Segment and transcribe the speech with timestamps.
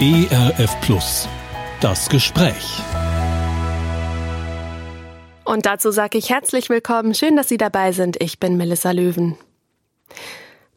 [0.00, 1.28] ERF Plus.
[1.80, 2.80] Das Gespräch.
[5.44, 7.14] Und dazu sage ich herzlich willkommen.
[7.14, 8.20] Schön, dass Sie dabei sind.
[8.20, 9.36] Ich bin Melissa Löwen.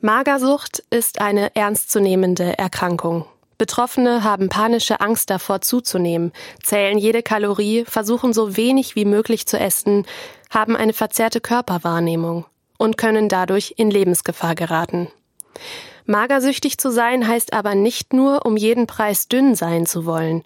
[0.01, 3.25] Magersucht ist eine ernstzunehmende Erkrankung.
[3.57, 9.57] Betroffene haben panische Angst davor zuzunehmen, zählen jede Kalorie, versuchen so wenig wie möglich zu
[9.57, 10.05] essen,
[10.49, 12.45] haben eine verzerrte Körperwahrnehmung
[12.77, 15.07] und können dadurch in Lebensgefahr geraten.
[16.07, 20.43] Magersüchtig zu sein heißt aber nicht nur, um jeden Preis dünn sein zu wollen.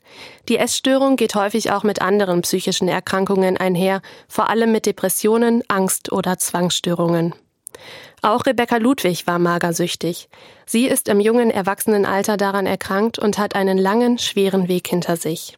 [0.47, 6.11] Die Essstörung geht häufig auch mit anderen psychischen Erkrankungen einher, vor allem mit Depressionen, Angst
[6.13, 7.35] oder Zwangsstörungen.
[8.21, 10.29] Auch Rebecca Ludwig war magersüchtig.
[10.65, 15.57] Sie ist im jungen Erwachsenenalter daran erkrankt und hat einen langen, schweren Weg hinter sich.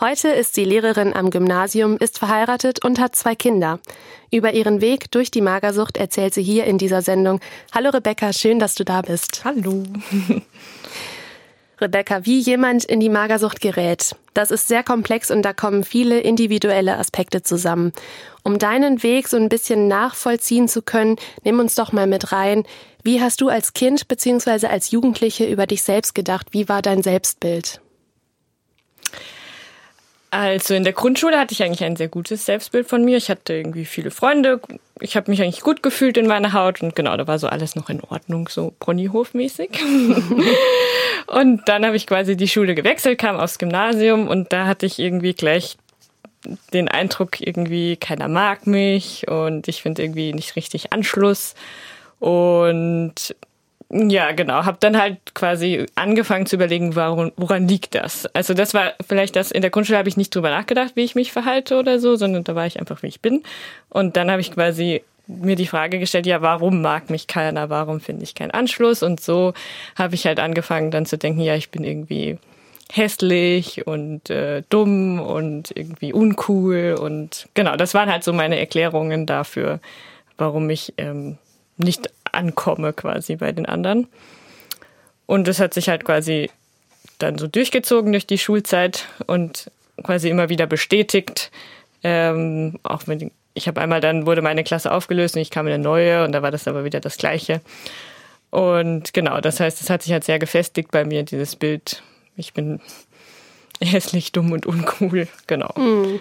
[0.00, 3.78] Heute ist sie Lehrerin am Gymnasium, ist verheiratet und hat zwei Kinder.
[4.30, 7.40] Über ihren Weg durch die Magersucht erzählt sie hier in dieser Sendung.
[7.72, 9.44] Hallo Rebecca, schön, dass du da bist.
[9.44, 9.84] Hallo.
[11.82, 14.16] Rebecca, wie jemand in die Magersucht gerät.
[14.32, 17.92] Das ist sehr komplex und da kommen viele individuelle Aspekte zusammen.
[18.44, 22.64] Um deinen Weg so ein bisschen nachvollziehen zu können, nimm uns doch mal mit rein.
[23.02, 24.68] Wie hast du als Kind bzw.
[24.68, 26.48] als Jugendliche über dich selbst gedacht?
[26.52, 27.81] Wie war dein Selbstbild?
[30.32, 33.18] Also in der Grundschule hatte ich eigentlich ein sehr gutes Selbstbild von mir.
[33.18, 34.62] Ich hatte irgendwie viele Freunde.
[34.98, 37.76] Ich habe mich eigentlich gut gefühlt in meiner Haut und genau, da war so alles
[37.76, 39.68] noch in Ordnung, so Ponyhof-mäßig.
[41.26, 44.98] und dann habe ich quasi die Schule gewechselt, kam aufs Gymnasium und da hatte ich
[44.98, 45.76] irgendwie gleich
[46.72, 51.54] den Eindruck, irgendwie keiner mag mich und ich finde irgendwie nicht richtig Anschluss.
[52.20, 53.36] Und
[53.94, 54.64] ja, genau.
[54.64, 58.26] Habe dann halt quasi angefangen zu überlegen, warum, woran liegt das?
[58.34, 61.14] Also das war vielleicht das, in der Grundschule habe ich nicht drüber nachgedacht, wie ich
[61.14, 63.42] mich verhalte oder so, sondern da war ich einfach, wie ich bin.
[63.90, 67.68] Und dann habe ich quasi mir die Frage gestellt, ja, warum mag mich keiner?
[67.68, 69.02] Warum finde ich keinen Anschluss?
[69.02, 69.52] Und so
[69.94, 72.38] habe ich halt angefangen dann zu denken, ja, ich bin irgendwie
[72.90, 76.96] hässlich und äh, dumm und irgendwie uncool.
[76.98, 79.80] Und genau, das waren halt so meine Erklärungen dafür,
[80.38, 81.36] warum ich ähm,
[81.76, 84.08] nicht ankomme quasi bei den anderen.
[85.26, 86.50] Und das hat sich halt quasi
[87.18, 89.70] dann so durchgezogen durch die Schulzeit und
[90.02, 91.50] quasi immer wieder bestätigt.
[92.02, 95.74] Ähm, auch wenn ich habe einmal dann wurde meine Klasse aufgelöst und ich kam in
[95.74, 97.60] eine neue und da war das aber wieder das Gleiche.
[98.50, 102.02] Und genau, das heißt, es hat sich halt sehr gefestigt bei mir, dieses Bild.
[102.36, 102.80] Ich bin
[103.80, 105.28] hässlich, dumm und uncool.
[105.46, 105.72] Genau.
[105.76, 106.20] Mhm.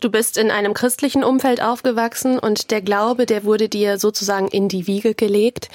[0.00, 4.68] Du bist in einem christlichen Umfeld aufgewachsen und der Glaube, der wurde dir sozusagen in
[4.68, 5.70] die Wiege gelegt.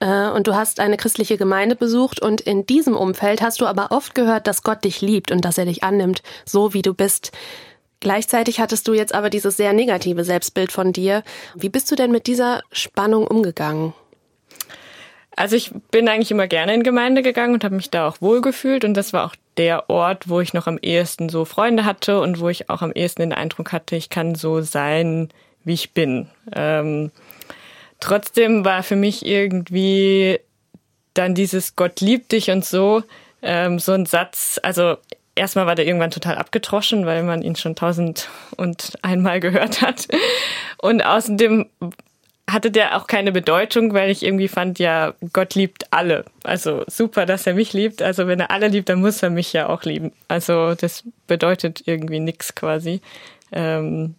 [0.00, 3.92] Äh, und du hast eine christliche Gemeinde besucht und in diesem Umfeld hast du aber
[3.92, 7.30] oft gehört, dass Gott dich liebt und dass er dich annimmt, so wie du bist.
[8.00, 11.22] Gleichzeitig hattest du jetzt aber dieses sehr negative Selbstbild von dir.
[11.54, 13.92] Wie bist du denn mit dieser Spannung umgegangen?
[15.40, 18.84] Also ich bin eigentlich immer gerne in Gemeinde gegangen und habe mich da auch wohlgefühlt
[18.84, 22.40] und das war auch der Ort, wo ich noch am ehesten so Freunde hatte und
[22.40, 25.30] wo ich auch am ehesten den Eindruck hatte, ich kann so sein,
[25.64, 26.28] wie ich bin.
[26.54, 27.10] Ähm,
[28.00, 30.40] trotzdem war für mich irgendwie
[31.14, 33.02] dann dieses Gott liebt dich und so
[33.40, 34.60] ähm, so ein Satz.
[34.62, 34.98] Also
[35.34, 38.28] erstmal war der irgendwann total abgetroschen, weil man ihn schon tausend
[38.58, 40.06] und einmal gehört hat.
[40.76, 41.64] Und außerdem
[42.52, 46.24] hatte der auch keine Bedeutung, weil ich irgendwie fand, ja, Gott liebt alle.
[46.42, 48.02] Also super, dass er mich liebt.
[48.02, 50.12] Also wenn er alle liebt, dann muss er mich ja auch lieben.
[50.28, 53.00] Also das bedeutet irgendwie nichts quasi.
[53.52, 54.14] Ähm,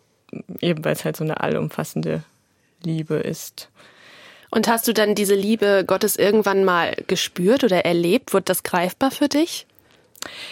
[0.60, 2.24] eben weil es halt so eine allumfassende
[2.84, 3.70] Liebe ist.
[4.50, 8.34] Und hast du dann diese Liebe Gottes irgendwann mal gespürt oder erlebt?
[8.34, 9.66] Wurde das greifbar für dich?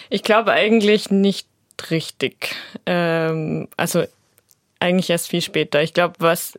[0.08, 1.46] Ich glaube eigentlich nicht
[1.90, 2.54] richtig.
[2.86, 4.04] Ähm, also
[4.80, 5.82] eigentlich erst viel später.
[5.82, 6.58] Ich glaube, was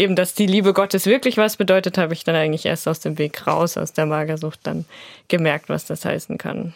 [0.00, 3.18] eben, dass die Liebe Gottes wirklich was bedeutet, habe ich dann eigentlich erst aus dem
[3.18, 4.86] Weg raus, aus der Magersucht dann
[5.28, 6.72] gemerkt, was das heißen kann.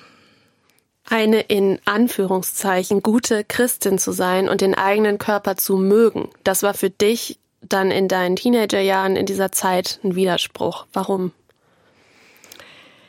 [1.08, 6.74] Eine in Anführungszeichen gute Christin zu sein und den eigenen Körper zu mögen, das war
[6.74, 10.86] für dich dann in deinen Teenagerjahren in dieser Zeit ein Widerspruch.
[10.92, 11.32] Warum?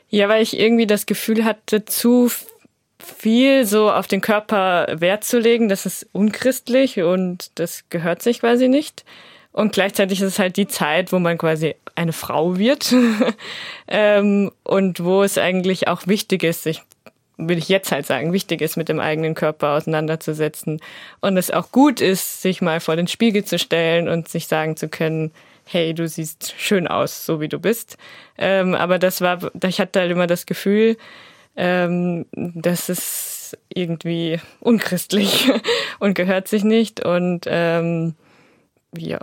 [0.10, 2.32] Ja, weil ich irgendwie das Gefühl hatte, zu
[3.00, 8.40] viel so auf den Körper Wert zu legen, das ist unchristlich und das gehört sich
[8.40, 9.04] quasi nicht.
[9.56, 12.94] Und gleichzeitig ist es halt die Zeit, wo man quasi eine Frau wird.
[13.88, 16.82] Ähm, und wo es eigentlich auch wichtig ist, sich,
[17.38, 20.82] will ich jetzt halt sagen, wichtig ist, mit dem eigenen Körper auseinanderzusetzen.
[21.22, 24.76] Und es auch gut ist, sich mal vor den Spiegel zu stellen und sich sagen
[24.76, 25.32] zu können,
[25.68, 27.98] hey, du siehst schön aus, so wie du bist.
[28.40, 30.98] Ähm, aber das war, ich hatte halt immer das Gefühl,
[31.56, 35.52] ähm, das ist irgendwie unchristlich
[36.00, 37.06] und gehört sich nicht.
[37.06, 38.16] Und ähm,
[38.98, 39.20] ja.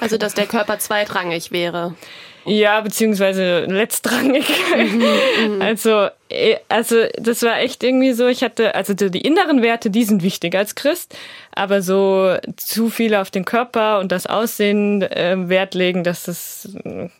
[0.00, 1.94] Also, dass der Körper zweitrangig wäre.
[2.48, 4.46] Ja, beziehungsweise letztrangig.
[4.76, 9.90] Mhm, also, äh, also das war echt irgendwie so, ich hatte, also die inneren Werte,
[9.90, 11.16] die sind wichtig als Christ,
[11.54, 16.70] aber so zu viel auf den Körper und das Aussehen äh, Wert legen, das, das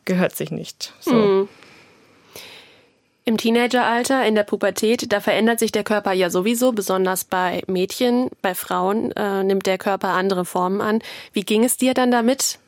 [0.04, 0.94] gehört sich nicht.
[1.00, 1.14] So.
[1.14, 1.48] Mhm.
[3.28, 8.30] Im Teenageralter, in der Pubertät, da verändert sich der Körper ja sowieso, besonders bei Mädchen,
[8.40, 11.02] bei Frauen äh, nimmt der Körper andere Formen an.
[11.34, 12.58] Wie ging es dir dann damit?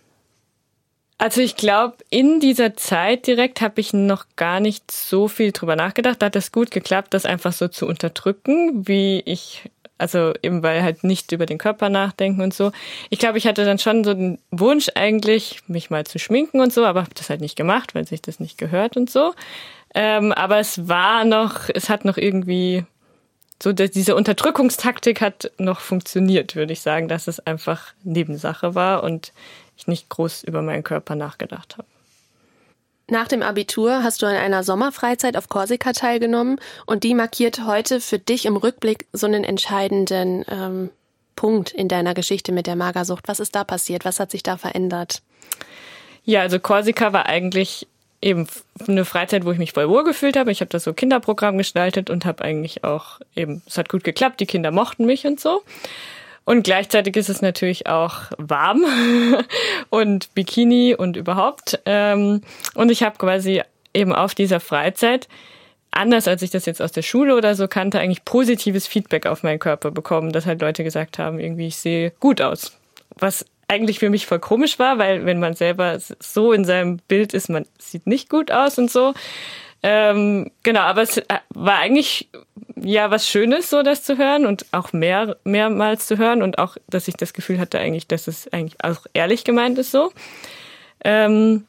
[1.17, 5.77] Also ich glaube, in dieser Zeit direkt habe ich noch gar nicht so viel drüber
[5.77, 6.21] nachgedacht.
[6.21, 9.63] Da hat es gut geklappt, das einfach so zu unterdrücken, wie ich,
[9.97, 12.71] also eben weil halt nicht über den Körper nachdenken und so.
[13.09, 16.71] Ich glaube, ich hatte dann schon so den Wunsch eigentlich, mich mal zu schminken und
[16.71, 19.33] so, aber habe das halt nicht gemacht, weil sich das nicht gehört und so.
[19.95, 22.85] Ähm, aber es war noch, es hat noch irgendwie,
[23.63, 29.33] so diese Unterdrückungstaktik hat noch funktioniert, würde ich sagen, dass es einfach Nebensache war und
[29.77, 31.89] ich nicht groß über meinen Körper nachgedacht habe.
[33.09, 38.01] Nach dem Abitur hast du an einer Sommerfreizeit auf Korsika teilgenommen und die markiert heute
[38.01, 40.91] für dich im Rückblick so einen entscheidenden ähm,
[41.35, 43.27] Punkt in deiner Geschichte mit der Magersucht.
[43.27, 44.05] Was ist da passiert?
[44.05, 45.23] Was hat sich da verändert?
[46.23, 47.89] Ja, also Korsika war eigentlich
[48.23, 48.47] eben
[48.87, 50.51] eine Freizeit, wo ich mich voll wohl gefühlt habe.
[50.51, 54.41] Ich habe das so Kinderprogramm gestaltet und habe eigentlich auch eben, es hat gut geklappt,
[54.41, 55.63] die Kinder mochten mich und so.
[56.45, 58.85] Und gleichzeitig ist es natürlich auch warm
[59.91, 61.81] und Bikini und überhaupt.
[61.87, 62.43] Ähm,
[62.75, 63.63] und ich habe quasi
[63.95, 65.29] eben auf dieser Freizeit,
[65.91, 69.43] anders als ich das jetzt aus der Schule oder so kannte, eigentlich positives Feedback auf
[69.43, 72.77] meinen Körper bekommen, dass halt Leute gesagt haben, irgendwie ich sehe gut aus.
[73.17, 77.33] Was eigentlich für mich voll komisch war, weil wenn man selber so in seinem Bild
[77.33, 79.15] ist, man sieht nicht gut aus und so.
[79.83, 82.29] Ähm, genau, aber es äh, war eigentlich
[82.77, 86.77] ja was Schönes, so das zu hören und auch mehr mehrmals zu hören und auch,
[86.89, 90.13] dass ich das Gefühl hatte eigentlich, dass es eigentlich auch ehrlich gemeint ist so.
[91.05, 91.65] Ähm,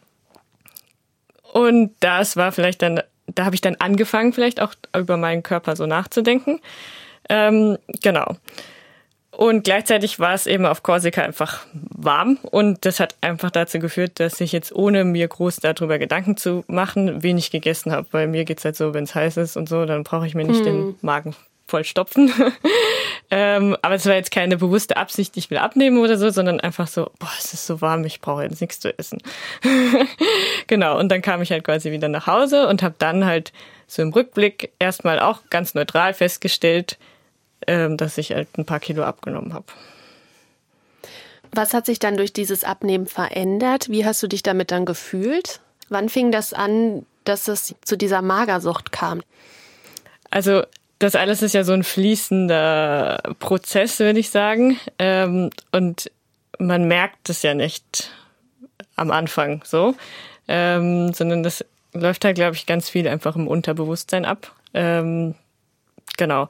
[1.54, 5.76] und das war vielleicht dann, da habe ich dann angefangen, vielleicht auch über meinen Körper
[5.76, 6.60] so nachzudenken.
[7.30, 8.38] Ähm, genau.
[9.42, 14.20] Und gleichzeitig war es eben auf Korsika einfach warm und das hat einfach dazu geführt,
[14.20, 18.06] dass ich jetzt ohne mir groß darüber Gedanken zu machen, wenig gegessen habe.
[18.12, 20.44] Weil mir geht's halt so, wenn es heiß ist und so, dann brauche ich mir
[20.44, 20.66] nicht hm.
[20.66, 21.36] den Magen
[21.66, 22.32] vollstopfen.
[23.32, 26.86] ähm, aber es war jetzt keine bewusste Absicht, ich will abnehmen oder so, sondern einfach
[26.86, 29.24] so, boah, es ist so warm, ich brauche jetzt nichts zu essen.
[30.68, 33.54] genau, und dann kam ich halt quasi wieder nach Hause und habe dann halt
[33.88, 37.00] so im Rückblick erstmal auch ganz neutral festgestellt,
[37.66, 39.66] dass ich halt ein paar Kilo abgenommen habe.
[41.54, 43.90] Was hat sich dann durch dieses Abnehmen verändert?
[43.90, 45.60] Wie hast du dich damit dann gefühlt?
[45.90, 49.22] Wann fing das an, dass es zu dieser Magersucht kam?
[50.30, 50.64] Also
[51.00, 54.80] das alles ist ja so ein fließender Prozess, würde ich sagen.
[54.98, 56.10] Ähm, und
[56.58, 58.12] man merkt es ja nicht
[58.96, 59.96] am Anfang so,
[60.48, 64.56] ähm, sondern das läuft halt, glaube ich, ganz viel einfach im Unterbewusstsein ab.
[64.74, 65.36] Ähm,
[66.18, 66.48] genau.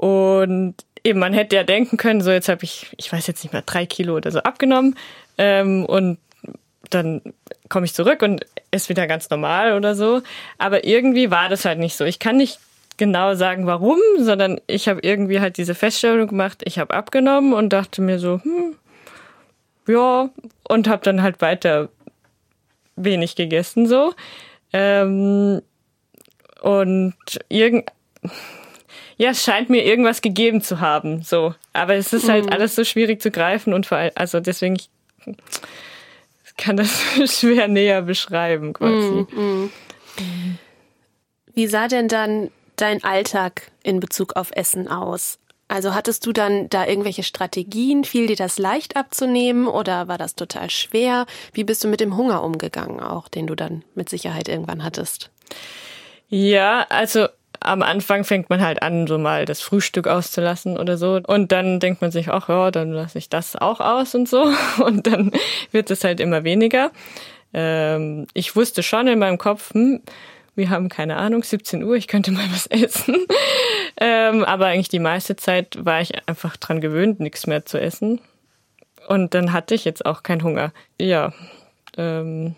[0.00, 3.52] Und eben, man hätte ja denken können, so jetzt habe ich, ich weiß jetzt nicht
[3.52, 4.96] mehr, drei Kilo oder so abgenommen
[5.36, 6.16] ähm, und
[6.88, 7.20] dann
[7.68, 10.22] komme ich zurück und ist wieder ganz normal oder so.
[10.56, 12.06] Aber irgendwie war das halt nicht so.
[12.06, 12.60] Ich kann nicht
[12.96, 17.68] genau sagen, warum, sondern ich habe irgendwie halt diese Feststellung gemacht, ich habe abgenommen und
[17.68, 18.76] dachte mir so, hm,
[19.86, 20.30] ja,
[20.66, 21.90] und habe dann halt weiter
[22.96, 24.14] wenig gegessen so.
[24.72, 25.60] Ähm,
[26.62, 27.14] und
[27.50, 27.90] irgend
[29.20, 31.54] ja, es scheint mir irgendwas gegeben zu haben, so.
[31.74, 32.52] Aber es ist halt mhm.
[32.52, 34.88] alles so schwierig zu greifen und vor allem, also deswegen ich
[36.56, 39.26] kann das schwer näher beschreiben, quasi.
[39.30, 39.70] Mhm.
[41.52, 45.38] Wie sah denn dann dein Alltag in Bezug auf Essen aus?
[45.68, 48.04] Also hattest du dann da irgendwelche Strategien?
[48.04, 51.26] Fiel dir das leicht abzunehmen oder war das total schwer?
[51.52, 55.28] Wie bist du mit dem Hunger umgegangen, auch den du dann mit Sicherheit irgendwann hattest?
[56.30, 57.26] Ja, also
[57.60, 61.20] am Anfang fängt man halt an, so mal das Frühstück auszulassen oder so.
[61.26, 64.52] Und dann denkt man sich, ach ja, dann lasse ich das auch aus und so.
[64.84, 65.30] Und dann
[65.70, 66.90] wird es halt immer weniger.
[67.52, 70.00] Ähm, ich wusste schon in meinem Kopf, hm,
[70.54, 73.16] wir haben keine Ahnung, 17 Uhr, ich könnte mal was essen.
[73.98, 78.20] ähm, aber eigentlich die meiste Zeit war ich einfach dran gewöhnt, nichts mehr zu essen.
[79.08, 80.72] Und dann hatte ich jetzt auch keinen Hunger.
[80.98, 81.32] Ja.
[81.96, 82.54] Ähm,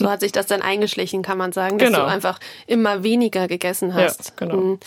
[0.00, 2.00] so hat sich das dann eingeschlichen, kann man sagen, dass genau.
[2.00, 4.30] du einfach immer weniger gegessen hast.
[4.30, 4.54] Ja, genau.
[4.54, 4.78] Hm.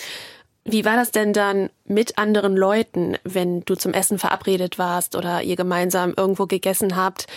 [0.66, 5.44] Wie war das denn dann mit anderen Leuten, wenn du zum Essen verabredet warst oder
[5.44, 7.28] ihr gemeinsam irgendwo gegessen habt?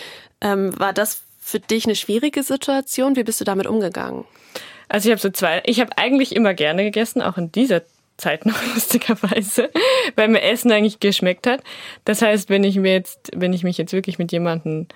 [0.41, 3.15] Ähm, war das für dich eine schwierige Situation?
[3.15, 4.25] Wie bist du damit umgegangen?
[4.89, 7.83] Also ich habe so zwei, ich habe eigentlich immer gerne gegessen, auch in dieser
[8.17, 9.69] Zeit noch lustigerweise,
[10.15, 11.61] weil mir Essen eigentlich geschmeckt hat.
[12.05, 14.87] Das heißt, wenn ich mir jetzt, wenn ich mich jetzt wirklich mit jemandem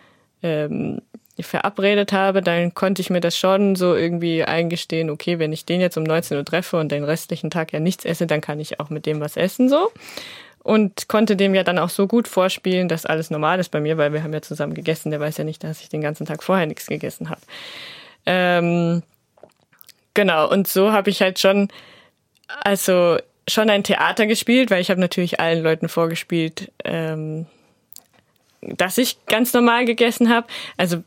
[0.42, 1.02] ähm,
[1.40, 5.82] verabredet habe, dann konnte ich mir das schon so irgendwie eingestehen, okay, wenn ich den
[5.82, 8.80] jetzt um 19 Uhr treffe und den restlichen Tag ja nichts esse, dann kann ich
[8.80, 9.92] auch mit dem was essen so.
[10.64, 13.98] Und konnte dem ja dann auch so gut vorspielen, dass alles normal ist bei mir,
[13.98, 15.10] weil wir haben ja zusammen gegessen.
[15.10, 17.42] Der weiß ja nicht, dass ich den ganzen Tag vorher nichts gegessen habe.
[18.28, 19.02] Ähm,
[20.14, 21.70] genau, und so habe ich halt schon,
[22.64, 27.48] also schon ein Theater gespielt, weil ich habe natürlich allen Leuten vorgespielt, ähm,
[28.62, 30.46] dass ich ganz normal gegessen habe.
[30.78, 31.04] Also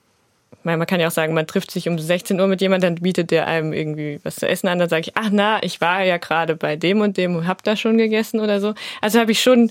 [0.63, 3.31] man kann ja auch sagen, man trifft sich um 16 Uhr mit jemandem, dann bietet
[3.31, 6.17] der einem irgendwie was zu essen an, dann sage ich, ach na, ich war ja
[6.17, 8.75] gerade bei dem und dem und hab da schon gegessen oder so.
[9.01, 9.71] Also habe ich schon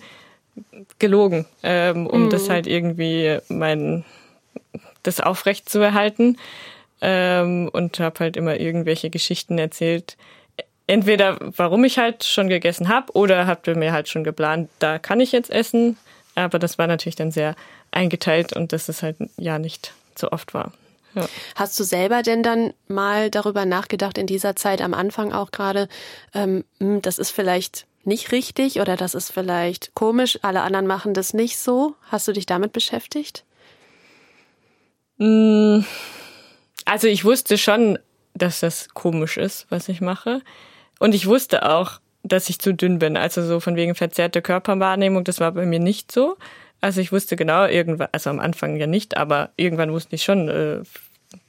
[1.00, 2.30] gelogen, ähm, um mhm.
[2.30, 4.06] das halt irgendwie mein
[5.04, 6.38] das aufrecht zu erhalten
[7.02, 10.18] ähm, und habe halt immer irgendwelche Geschichten erzählt.
[10.88, 15.00] Entweder warum ich halt schon gegessen habe oder habt ihr mir halt schon geplant, da
[15.00, 15.98] kann ich jetzt essen.
[16.36, 17.56] Aber das war natürlich dann sehr
[17.92, 20.72] eingeteilt und das ist halt ja nicht so oft war.
[21.16, 21.28] Ja.
[21.56, 25.88] Hast du selber denn dann mal darüber nachgedacht, in dieser Zeit am Anfang auch gerade,
[26.34, 31.14] ähm, hm, das ist vielleicht nicht richtig oder das ist vielleicht komisch, alle anderen machen
[31.14, 31.96] das nicht so?
[32.10, 33.46] Hast du dich damit beschäftigt?
[35.20, 35.86] Hm,
[36.86, 38.00] also ich wusste schon,
[38.34, 40.42] dass das komisch ist, was ich mache.
[41.00, 43.18] Und ich wusste auch, dass ich zu dünn bin.
[43.18, 46.38] Also so von wegen verzerrte Körperwahrnehmung, das war bei mir nicht so.
[46.84, 50.50] Also ich wusste genau irgendwann, also am Anfang ja nicht, aber irgendwann wusste ich schon,
[50.50, 50.82] äh,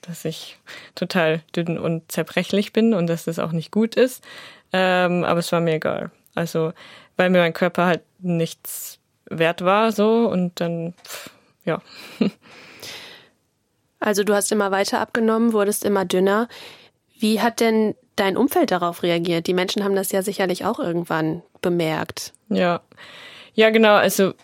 [0.03, 0.59] dass ich
[0.95, 4.23] total dünn und zerbrechlich bin und dass das auch nicht gut ist.
[4.73, 6.13] Ähm, aber es war mir egal.
[6.37, 6.73] Also
[7.17, 11.31] weil mir mein Körper halt nichts wert war so und dann pff,
[11.65, 11.83] ja.
[13.99, 16.47] Also du hast immer weiter abgenommen, wurdest immer dünner.
[17.19, 19.49] Wie hat denn dein Umfeld darauf reagiert?
[19.49, 22.35] Die Menschen haben das ja sicherlich auch irgendwann bemerkt.
[22.51, 22.83] Ja.
[23.55, 23.95] Ja, genau.
[23.95, 24.35] Also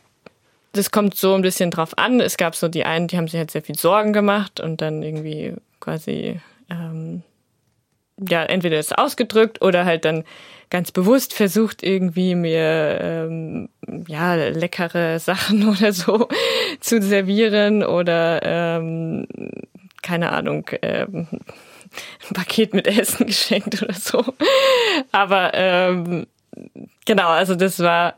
[0.72, 2.20] das kommt so ein bisschen drauf an.
[2.20, 5.02] Es gab so die einen, die haben sich halt sehr viel Sorgen gemacht und dann
[5.02, 7.22] irgendwie quasi ähm,
[8.28, 10.24] ja entweder das ausgedrückt oder halt dann
[10.68, 13.68] ganz bewusst versucht irgendwie mir ähm,
[14.06, 16.28] ja leckere Sachen oder so
[16.80, 19.26] zu servieren oder ähm,
[20.02, 21.26] keine Ahnung ähm,
[22.28, 24.24] ein Paket mit Essen geschenkt oder so.
[25.10, 26.26] Aber ähm,
[27.04, 28.14] genau, also das war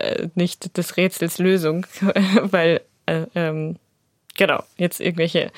[0.00, 1.86] äh, nicht des Rätsels Lösung,
[2.42, 3.76] weil äh, ähm,
[4.36, 5.50] genau, jetzt irgendwelche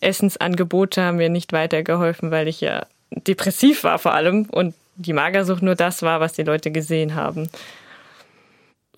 [0.00, 5.62] Essensangebote haben mir nicht weitergeholfen, weil ich ja depressiv war vor allem und die Magersucht
[5.62, 7.48] nur das war, was die Leute gesehen haben.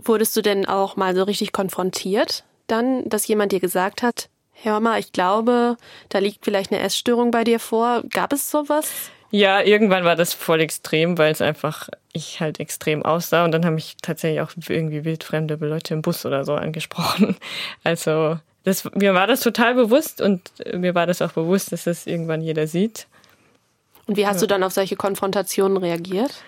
[0.02, 4.80] Wurdest du denn auch mal so richtig konfrontiert, dann, dass jemand dir gesagt hat, hör
[4.80, 5.76] mal, ich glaube,
[6.08, 8.02] da liegt vielleicht eine Essstörung bei dir vor.
[8.10, 9.10] Gab es sowas?
[9.34, 13.64] Ja, irgendwann war das voll extrem, weil es einfach ich halt extrem aussah und dann
[13.64, 17.36] haben mich tatsächlich auch irgendwie wildfremde Leute im Bus oder so angesprochen.
[17.82, 22.06] Also das, mir war das total bewusst und mir war das auch bewusst, dass das
[22.06, 23.06] irgendwann jeder sieht.
[24.06, 24.40] Und wie hast ja.
[24.42, 26.42] du dann auf solche Konfrontationen reagiert?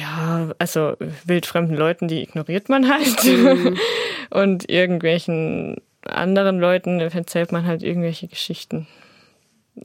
[0.00, 3.24] Ja, also wildfremden Leuten, die ignoriert man halt.
[3.24, 3.78] Mhm.
[4.30, 8.88] und irgendwelchen anderen Leuten erzählt man halt irgendwelche Geschichten.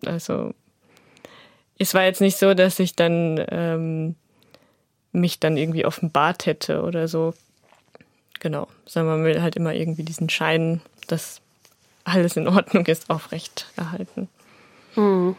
[0.06, 0.56] Also
[1.77, 4.15] es war jetzt nicht so, dass ich dann ähm,
[5.12, 7.34] mich dann irgendwie offenbart hätte oder so.
[8.39, 11.42] Genau, sondern man will halt immer irgendwie diesen Schein, dass
[12.03, 14.27] alles in Ordnung ist, aufrecht erhalten.
[14.96, 15.36] Hm.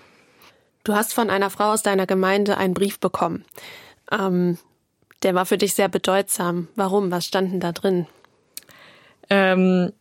[0.84, 3.44] Du hast von einer Frau aus deiner Gemeinde einen Brief bekommen.
[4.10, 4.58] Ähm,
[5.22, 6.68] der war für dich sehr bedeutsam.
[6.76, 7.10] Warum?
[7.10, 8.06] Was stand denn da drin?
[9.30, 9.92] Ähm,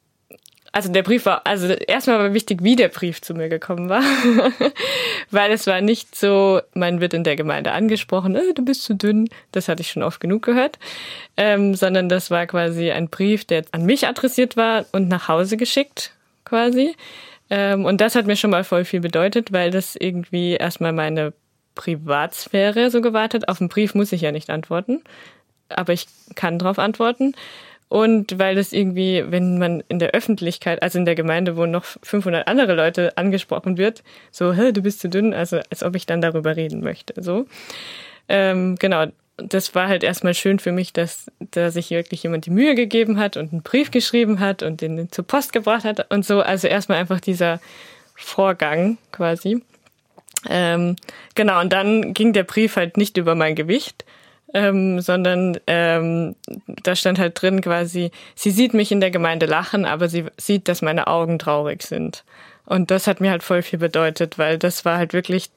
[0.74, 4.02] also der Brief war, also erstmal war wichtig, wie der Brief zu mir gekommen war,
[5.32, 8.96] weil es war nicht so, man wird in der Gemeinde angesprochen, äh, du bist zu
[8.96, 10.80] dünn, das hatte ich schon oft genug gehört,
[11.38, 15.58] ähm, sondern das war quasi ein Brief, der an mich adressiert war und nach Hause
[15.58, 16.96] geschickt quasi.
[17.52, 21.34] Ähm, und das hat mir schon mal voll viel bedeutet, weil das irgendwie erstmal meine
[21.76, 23.48] Privatsphäre so gewartet.
[23.48, 25.04] Auf den Brief muss ich ja nicht antworten,
[25.70, 27.36] aber ich kann darauf antworten.
[27.94, 31.86] Und weil das irgendwie, wenn man in der Öffentlichkeit, also in der Gemeinde, wo noch
[32.02, 36.08] 500 andere Leute angesprochen wird, so, Hä, du bist zu dünn, also als ob ich
[36.08, 37.14] dann darüber reden möchte.
[37.22, 37.46] So,
[38.28, 39.06] ähm, genau.
[39.38, 43.20] Das war halt erstmal schön für mich, dass da sich wirklich jemand die Mühe gegeben
[43.20, 46.42] hat und einen Brief geschrieben hat und den zur Post gebracht hat und so.
[46.42, 47.60] Also erstmal einfach dieser
[48.16, 49.62] Vorgang quasi.
[50.50, 50.96] Ähm,
[51.36, 54.04] genau, und dann ging der Brief halt nicht über mein Gewicht,
[54.54, 56.36] ähm, sondern ähm,
[56.84, 60.68] da stand halt drin quasi, sie sieht mich in der Gemeinde lachen, aber sie sieht,
[60.68, 62.24] dass meine Augen traurig sind.
[62.66, 65.50] Und das hat mir halt voll viel bedeutet, weil das war halt wirklich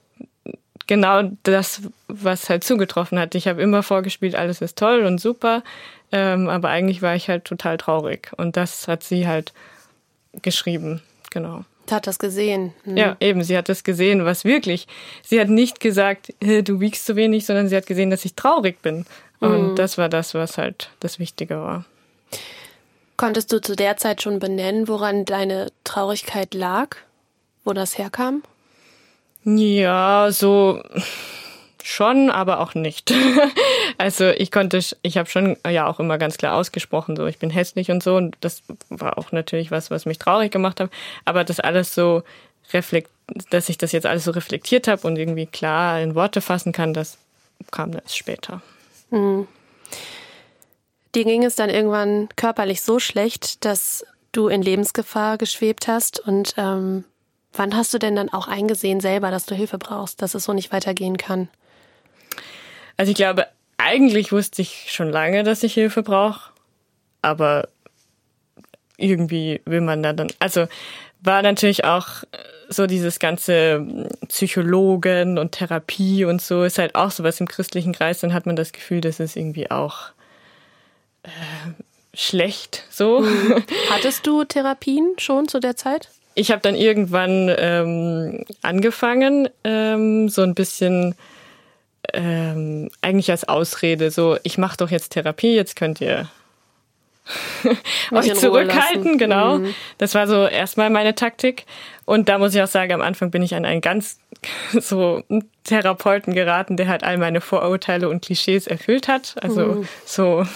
[0.86, 3.34] genau das, was halt zugetroffen hat.
[3.34, 5.62] Ich habe immer vorgespielt, alles ist toll und super,
[6.12, 8.30] ähm, aber eigentlich war ich halt total traurig.
[8.36, 9.52] Und das hat sie halt
[10.42, 11.64] geschrieben, genau.
[11.90, 12.72] Hat das gesehen.
[12.84, 12.96] Mhm.
[12.96, 14.86] Ja, eben, sie hat das gesehen, was wirklich.
[15.22, 18.82] Sie hat nicht gesagt, du wiegst zu wenig, sondern sie hat gesehen, dass ich traurig
[18.82, 19.06] bin.
[19.40, 19.76] Und mhm.
[19.76, 21.84] das war das, was halt das Wichtige war.
[23.16, 26.96] Konntest du zu der Zeit schon benennen, woran deine Traurigkeit lag?
[27.64, 28.42] Wo das herkam?
[29.44, 30.82] Ja, so
[31.86, 33.12] schon, aber auch nicht.
[33.98, 37.50] also ich konnte, ich habe schon ja auch immer ganz klar ausgesprochen, so ich bin
[37.50, 40.90] hässlich und so und das war auch natürlich was, was mich traurig gemacht hat.
[41.24, 42.22] Aber das alles so
[42.72, 43.10] reflekt,
[43.50, 46.92] dass ich das jetzt alles so reflektiert habe und irgendwie klar in Worte fassen kann,
[46.92, 47.18] das
[47.70, 48.62] kam erst später.
[49.10, 49.46] Mhm.
[51.14, 56.20] Dir ging es dann irgendwann körperlich so schlecht, dass du in Lebensgefahr geschwebt hast.
[56.20, 57.04] Und ähm,
[57.52, 60.52] wann hast du denn dann auch eingesehen selber, dass du Hilfe brauchst, dass es so
[60.52, 61.48] nicht weitergehen kann?
[62.96, 63.46] Also ich glaube,
[63.78, 66.50] eigentlich wusste ich schon lange, dass ich Hilfe brauche,
[67.22, 67.68] aber
[68.96, 70.66] irgendwie will man da dann, also
[71.20, 72.24] war natürlich auch
[72.68, 78.20] so dieses ganze Psychologen und Therapie und so ist halt auch sowas im christlichen Kreis,
[78.20, 80.10] dann hat man das Gefühl, dass es irgendwie auch
[81.22, 81.28] äh,
[82.14, 83.20] schlecht so.
[83.20, 83.64] Mhm.
[83.90, 86.08] Hattest du Therapien schon zu der Zeit?
[86.34, 91.14] Ich habe dann irgendwann ähm, angefangen, ähm, so ein bisschen
[92.12, 96.28] ähm, eigentlich als Ausrede, so ich mache doch jetzt Therapie, jetzt könnt ihr
[98.12, 99.58] euch zurückhalten, genau.
[99.58, 99.74] Mhm.
[99.98, 101.66] Das war so erstmal meine Taktik.
[102.04, 104.18] Und da muss ich auch sagen, am Anfang bin ich an einen ganz
[104.72, 105.22] so
[105.64, 109.34] Therapeuten geraten, der halt all meine Vorurteile und Klischees erfüllt hat.
[109.42, 109.88] Also mhm.
[110.04, 110.46] so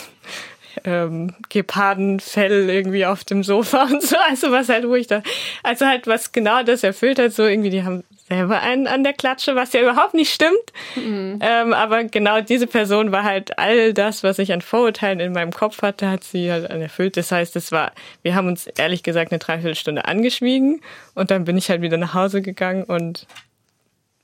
[0.85, 4.17] ähm, Gepardenfell irgendwie auf dem Sofa und so.
[4.29, 5.23] Also was halt, ich da,
[5.63, 9.13] also halt was genau das erfüllt hat, so irgendwie, die haben selber einen an der
[9.13, 10.73] Klatsche, was ja überhaupt nicht stimmt.
[10.95, 11.41] Mhm.
[11.41, 15.53] Ähm, aber genau diese Person war halt all das, was ich an Vorurteilen in meinem
[15.53, 17.17] Kopf hatte, hat sie halt erfüllt.
[17.17, 20.81] Das heißt, es war, wir haben uns ehrlich gesagt eine Dreiviertelstunde angeschwiegen
[21.15, 23.27] und dann bin ich halt wieder nach Hause gegangen und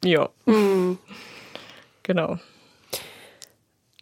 [0.04, 0.28] ja.
[0.44, 0.98] Mhm.
[2.04, 2.38] Genau.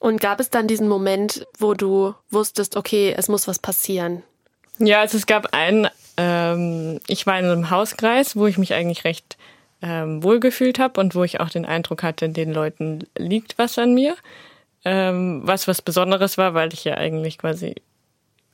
[0.04, 4.22] Und gab es dann diesen Moment, wo du wusstest, okay, es muss was passieren?
[4.78, 9.05] Ja, also es gab einen, ähm, ich war in einem Hauskreis, wo ich mich eigentlich
[9.05, 9.38] recht
[9.81, 13.94] ähm, wohlgefühlt habe und wo ich auch den Eindruck hatte, den Leuten liegt was an
[13.94, 14.14] mir.
[14.85, 17.74] Ähm, was was Besonderes war, weil ich ja eigentlich quasi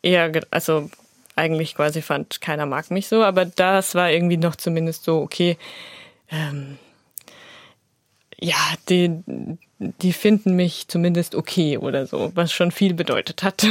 [0.03, 0.88] eher, also
[1.35, 5.59] eigentlich quasi fand, keiner mag mich so, aber das war irgendwie noch zumindest so, okay,
[6.31, 6.79] ähm,
[8.38, 8.55] ja,
[8.88, 9.20] die,
[9.81, 13.66] die finden mich zumindest okay oder so, was schon viel bedeutet hat.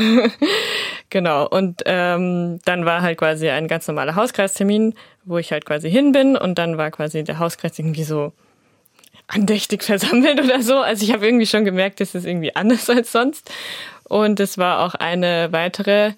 [1.11, 1.47] genau.
[1.47, 6.11] Und ähm, dann war halt quasi ein ganz normaler Hauskreistermin, wo ich halt quasi hin
[6.11, 8.33] bin und dann war quasi der Hauskreis irgendwie so
[9.27, 10.77] andächtig versammelt oder so.
[10.77, 13.51] Also ich habe irgendwie schon gemerkt, das ist irgendwie anders als sonst.
[14.05, 16.13] Und es war auch eine weitere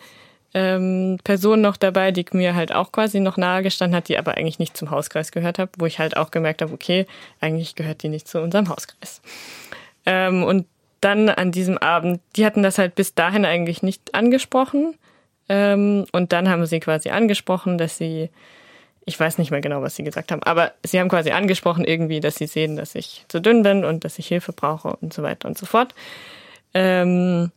[0.54, 4.38] ähm, Person noch dabei, die mir halt auch quasi noch nahe gestanden hat, die aber
[4.38, 7.06] eigentlich nicht zum Hauskreis gehört hat, wo ich halt auch gemerkt habe, okay,
[7.42, 9.22] eigentlich gehört die nicht zu unserem Hauskreis.
[10.06, 10.68] Ähm, und
[11.02, 14.96] dann an diesem Abend, die hatten das halt bis dahin eigentlich nicht angesprochen.
[15.50, 18.30] Ähm, und dann haben sie quasi angesprochen, dass sie,
[19.06, 22.20] ich weiß nicht mehr genau, was sie gesagt haben, aber sie haben quasi angesprochen irgendwie,
[22.20, 25.24] dass sie sehen, dass ich zu dünn bin und dass ich Hilfe brauche und so
[25.24, 25.96] weiter und so fort.
[26.74, 27.52] Ähm,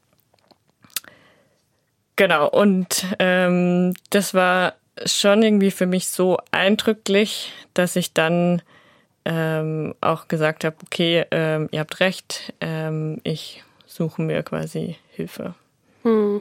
[2.17, 8.63] Genau, und ähm, das war schon irgendwie für mich so eindrücklich, dass ich dann
[9.25, 15.55] ähm, auch gesagt habe, okay, ähm, ihr habt recht, ähm, ich suche mir quasi Hilfe.
[16.03, 16.41] Hm.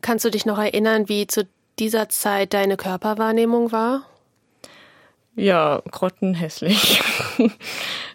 [0.00, 1.46] Kannst du dich noch erinnern, wie zu
[1.78, 4.02] dieser Zeit deine Körperwahrnehmung war?
[5.36, 7.00] Ja, grottenhässlich.
[7.36, 7.52] hm.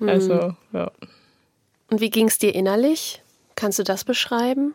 [0.09, 0.91] Also, ja.
[1.89, 3.21] Und wie ging es dir innerlich?
[3.55, 4.73] Kannst du das beschreiben?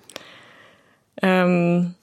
[1.21, 1.95] Ähm,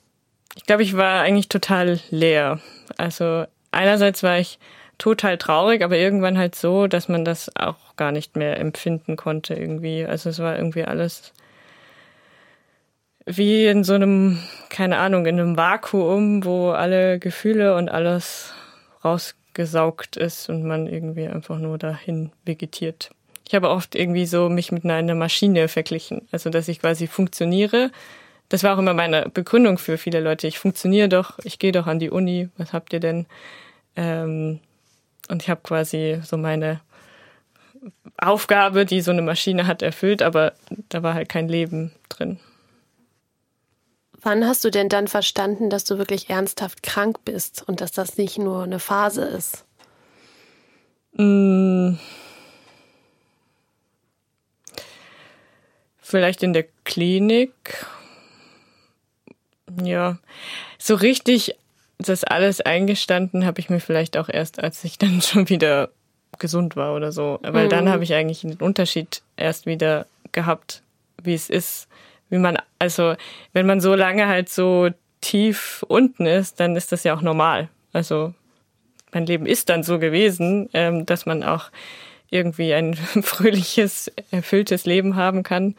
[0.55, 2.59] ich glaube, ich war eigentlich total leer.
[2.97, 4.59] Also einerseits war ich
[4.99, 9.55] total traurig, aber irgendwann halt so, dass man das auch gar nicht mehr empfinden konnte
[9.55, 10.05] irgendwie.
[10.05, 11.33] Also es war irgendwie alles
[13.25, 18.53] wie in so einem, keine Ahnung, in einem Vakuum, wo alle Gefühle und alles
[19.03, 23.11] rausgesaugt ist und man irgendwie einfach nur dahin vegetiert.
[23.47, 26.27] Ich habe oft irgendwie so mich mit einer Maschine verglichen.
[26.31, 27.91] Also dass ich quasi funktioniere,
[28.49, 30.47] das war auch immer meine Begründung für viele Leute.
[30.47, 33.27] Ich funktioniere doch, ich gehe doch an die Uni, was habt ihr denn?
[33.95, 34.59] Ähm,
[35.29, 36.81] und ich habe quasi so meine
[38.17, 40.53] Aufgabe, die so eine Maschine hat, erfüllt, aber
[40.89, 42.39] da war halt kein Leben drin.
[44.21, 48.17] Wann hast du denn dann verstanden, dass du wirklich ernsthaft krank bist und dass das
[48.17, 49.63] nicht nur eine Phase ist?
[51.13, 51.93] Mm.
[56.01, 57.85] Vielleicht in der Klinik.
[59.81, 60.17] Ja,
[60.77, 61.55] so richtig
[61.99, 65.89] das alles eingestanden habe ich mir vielleicht auch erst, als ich dann schon wieder
[66.39, 67.39] gesund war oder so.
[67.41, 67.69] Weil mhm.
[67.69, 70.81] dann habe ich eigentlich den Unterschied erst wieder gehabt,
[71.21, 71.87] wie es ist,
[72.29, 73.15] wie man, also
[73.53, 74.89] wenn man so lange halt so
[75.21, 77.67] tief unten ist, dann ist das ja auch normal.
[77.91, 78.33] Also
[79.11, 81.71] mein Leben ist dann so gewesen, ähm, dass man auch
[82.29, 85.75] irgendwie ein fröhliches, erfülltes Leben haben kann.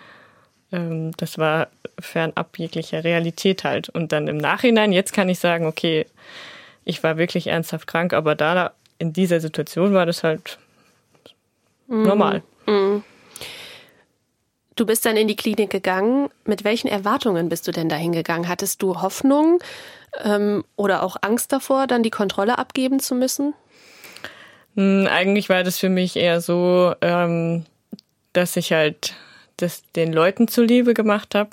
[0.72, 3.88] Ähm, das war fernab jeglicher Realität halt.
[3.88, 6.06] Und dann im Nachhinein, jetzt kann ich sagen, okay,
[6.84, 10.58] ich war wirklich ernsthaft krank, aber da in dieser Situation war das halt
[11.88, 12.02] mhm.
[12.02, 12.42] normal.
[12.66, 13.02] Mhm.
[14.76, 16.30] Du bist dann in die Klinik gegangen.
[16.44, 18.48] Mit welchen Erwartungen bist du denn da hingegangen?
[18.48, 19.58] Hattest du Hoffnung
[20.24, 23.52] ähm, oder auch Angst davor, dann die Kontrolle abgeben zu müssen?
[24.76, 27.66] Hm, eigentlich war das für mich eher so, ähm,
[28.32, 29.14] dass ich halt
[29.62, 31.50] das den Leuten zuliebe gemacht habe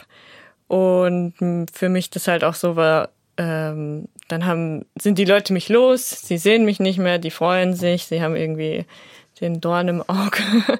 [0.67, 1.33] und
[1.71, 6.09] für mich das halt auch so war, ähm, dann haben, sind die Leute mich los,
[6.09, 8.85] sie sehen mich nicht mehr, die freuen sich, sie haben irgendwie
[9.39, 10.41] den Dorn im Auge,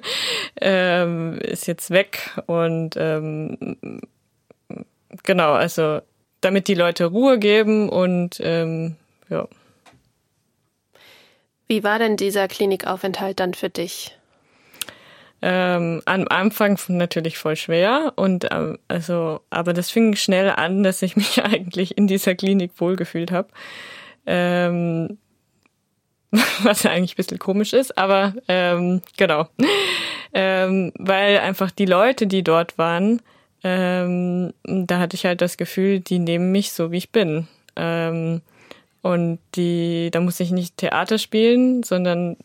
[0.60, 3.76] ähm, ist jetzt weg und ähm,
[5.22, 6.00] genau, also
[6.40, 8.96] damit die Leute Ruhe geben und ähm,
[9.28, 9.48] ja.
[11.68, 14.17] Wie war denn dieser Klinikaufenthalt dann für dich?
[15.40, 21.02] Ähm, am Anfang natürlich voll schwer und ähm, also, aber das fing schnell an, dass
[21.02, 23.48] ich mich eigentlich in dieser Klinik wohlgefühlt habe.
[24.26, 25.18] Ähm,
[26.62, 29.48] was ja eigentlich ein bisschen komisch ist, aber ähm, genau.
[30.34, 33.22] Ähm, weil einfach die Leute, die dort waren,
[33.64, 37.48] ähm, da hatte ich halt das Gefühl, die nehmen mich so, wie ich bin.
[37.76, 38.42] Ähm,
[39.02, 42.36] und die, da muss ich nicht Theater spielen, sondern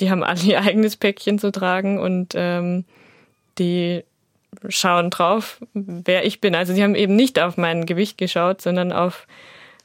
[0.00, 2.84] die haben alle ihr eigenes Päckchen zu tragen und ähm,
[3.58, 4.04] die
[4.68, 6.54] schauen drauf, wer ich bin.
[6.54, 9.26] Also die haben eben nicht auf mein Gewicht geschaut, sondern auf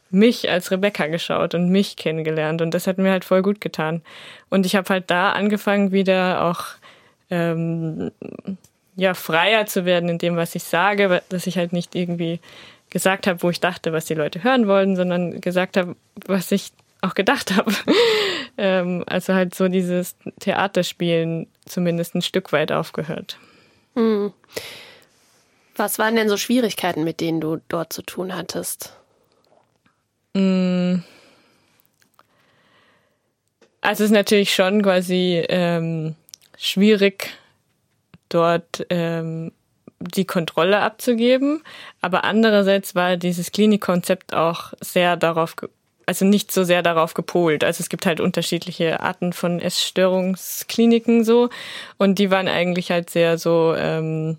[0.09, 2.61] mich als Rebecca geschaut und mich kennengelernt.
[2.61, 4.01] Und das hat mir halt voll gut getan.
[4.49, 6.65] Und ich habe halt da angefangen, wieder auch
[7.29, 8.11] ähm,
[8.95, 12.39] ja, freier zu werden in dem, was ich sage, dass ich halt nicht irgendwie
[12.89, 15.95] gesagt habe, wo ich dachte, was die Leute hören wollen, sondern gesagt habe,
[16.27, 16.71] was ich
[17.03, 17.73] auch gedacht habe.
[18.57, 23.37] ähm, also halt so dieses Theaterspielen zumindest ein Stück weit aufgehört.
[23.95, 24.33] Hm.
[25.75, 28.95] Was waren denn so Schwierigkeiten, mit denen du dort zu tun hattest?
[30.35, 31.03] Hm.
[33.81, 36.15] Also es ist natürlich schon quasi ähm,
[36.57, 37.31] schwierig,
[38.29, 39.51] dort ähm,
[39.99, 41.63] die Kontrolle abzugeben.
[42.01, 45.55] Aber andererseits war dieses Klinikkonzept auch sehr darauf
[46.05, 47.63] also nicht so sehr darauf gepolt.
[47.63, 51.49] Also es gibt halt unterschiedliche Arten von Essstörungskliniken so
[51.97, 54.37] und die waren eigentlich halt sehr so, ähm,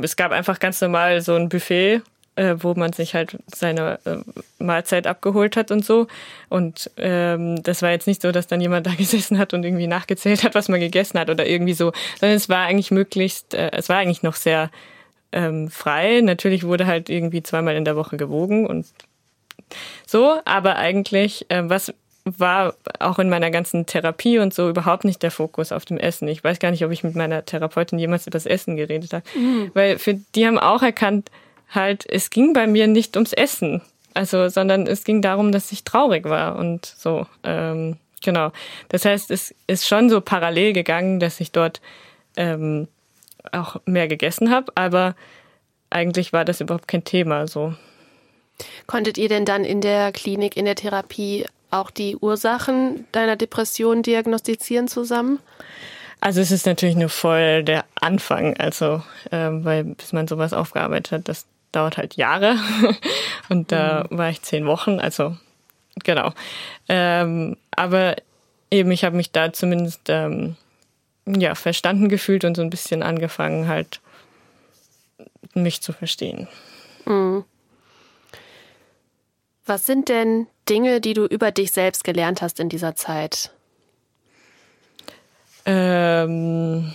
[0.00, 2.02] es gab einfach ganz normal so ein Buffet,
[2.36, 4.16] äh, wo man sich halt seine äh,
[4.62, 6.06] Mahlzeit abgeholt hat und so.
[6.48, 9.86] Und ähm, das war jetzt nicht so, dass dann jemand da gesessen hat und irgendwie
[9.86, 13.70] nachgezählt hat, was man gegessen hat oder irgendwie so, sondern es war eigentlich möglichst, äh,
[13.72, 14.70] es war eigentlich noch sehr
[15.32, 16.20] ähm, frei.
[16.22, 18.86] Natürlich wurde halt irgendwie zweimal in der Woche gewogen und
[20.06, 21.92] so, aber eigentlich, äh, was
[22.24, 26.28] war auch in meiner ganzen Therapie und so überhaupt nicht der Fokus auf dem Essen.
[26.28, 29.24] Ich weiß gar nicht, ob ich mit meiner Therapeutin jemals über das Essen geredet habe.
[29.34, 29.70] Mhm.
[29.74, 31.30] Weil für die haben auch erkannt,
[31.70, 33.80] halt, es ging bei mir nicht ums Essen.
[34.12, 37.26] Also, sondern es ging darum, dass ich traurig war und so.
[37.44, 38.52] Ähm, genau.
[38.88, 41.80] Das heißt, es ist schon so parallel gegangen, dass ich dort
[42.36, 42.88] ähm,
[43.52, 45.14] auch mehr gegessen habe, aber
[45.90, 47.74] eigentlich war das überhaupt kein Thema so.
[48.86, 54.02] Konntet ihr denn dann in der Klinik, in der Therapie auch die Ursachen deiner Depression
[54.02, 55.38] diagnostizieren zusammen?
[56.20, 61.12] Also es ist natürlich nur voll der Anfang, also ähm, weil bis man sowas aufgearbeitet
[61.12, 62.56] hat, das dauert halt Jahre
[63.48, 64.18] und da mhm.
[64.18, 65.36] war ich zehn Wochen, also
[66.04, 66.32] genau.
[66.88, 68.16] Ähm, aber
[68.70, 70.56] eben ich habe mich da zumindest ähm,
[71.26, 74.00] ja verstanden gefühlt und so ein bisschen angefangen halt
[75.54, 76.48] mich zu verstehen.
[77.06, 77.44] Mhm.
[79.70, 83.52] Was sind denn Dinge, die du über dich selbst gelernt hast in dieser Zeit?
[85.64, 86.92] Ähm,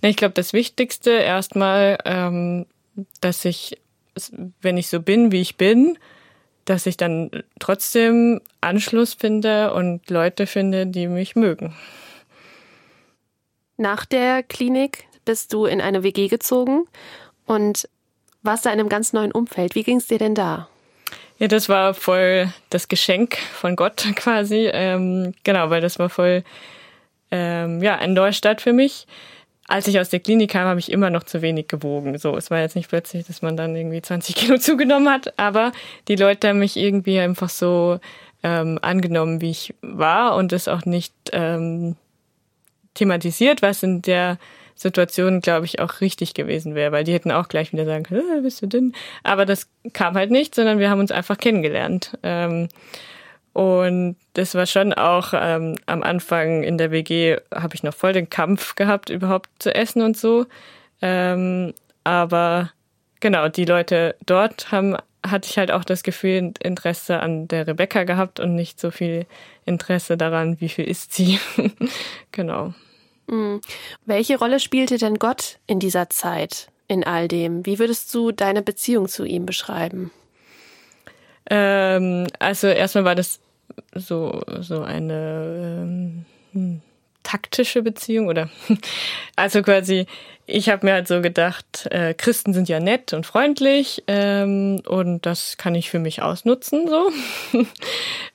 [0.00, 2.64] ich glaube, das Wichtigste erstmal, ähm,
[3.20, 3.76] dass ich,
[4.62, 5.98] wenn ich so bin, wie ich bin,
[6.64, 11.76] dass ich dann trotzdem Anschluss finde und Leute finde, die mich mögen.
[13.76, 16.86] Nach der Klinik bist du in eine WG gezogen
[17.44, 17.90] und
[18.40, 19.74] warst da in einem ganz neuen Umfeld.
[19.74, 20.69] Wie ging es dir denn da?
[21.40, 24.68] Ja, das war voll das Geschenk von Gott quasi.
[24.72, 26.44] Ähm, genau, weil das war voll
[27.30, 29.06] ähm, ja ein Neustart für mich.
[29.66, 32.18] als ich aus der Klinik kam, habe ich immer noch zu wenig gewogen.
[32.18, 35.72] So, es war jetzt nicht plötzlich, dass man dann irgendwie 20 Kilo zugenommen hat, aber
[36.08, 38.00] die Leute haben mich irgendwie einfach so
[38.42, 41.96] ähm, angenommen, wie ich war und es auch nicht ähm,
[42.94, 44.38] thematisiert, was in der
[44.74, 48.38] Situation, glaube ich, auch richtig gewesen wäre, weil die hätten auch gleich wieder sagen können,
[48.38, 48.94] äh, bist du dünn?
[49.22, 52.18] Aber das kam halt nicht, sondern wir haben uns einfach kennengelernt.
[52.22, 52.68] Ähm,
[53.52, 58.12] und das war schon auch ähm, am Anfang in der WG habe ich noch voll
[58.12, 60.46] den Kampf gehabt, überhaupt zu essen und so.
[61.02, 62.70] Ähm, aber
[63.18, 68.04] genau, die Leute dort haben, hatte ich halt auch das Gefühl, Interesse an der Rebecca
[68.04, 69.26] gehabt und nicht so viel
[69.64, 71.40] Interesse daran, wie viel isst sie.
[72.32, 72.74] genau.
[73.30, 73.60] Mhm.
[74.04, 77.64] Welche Rolle spielte denn Gott in dieser Zeit, in all dem?
[77.64, 80.10] Wie würdest du deine Beziehung zu ihm beschreiben?
[81.48, 83.40] Ähm, also erstmal war das
[83.94, 86.80] so, so eine ähm, hm,
[87.22, 88.50] taktische Beziehung oder
[89.36, 90.06] also quasi,
[90.46, 95.24] ich habe mir halt so gedacht, äh, Christen sind ja nett und freundlich ähm, und
[95.26, 97.10] das kann ich für mich ausnutzen so.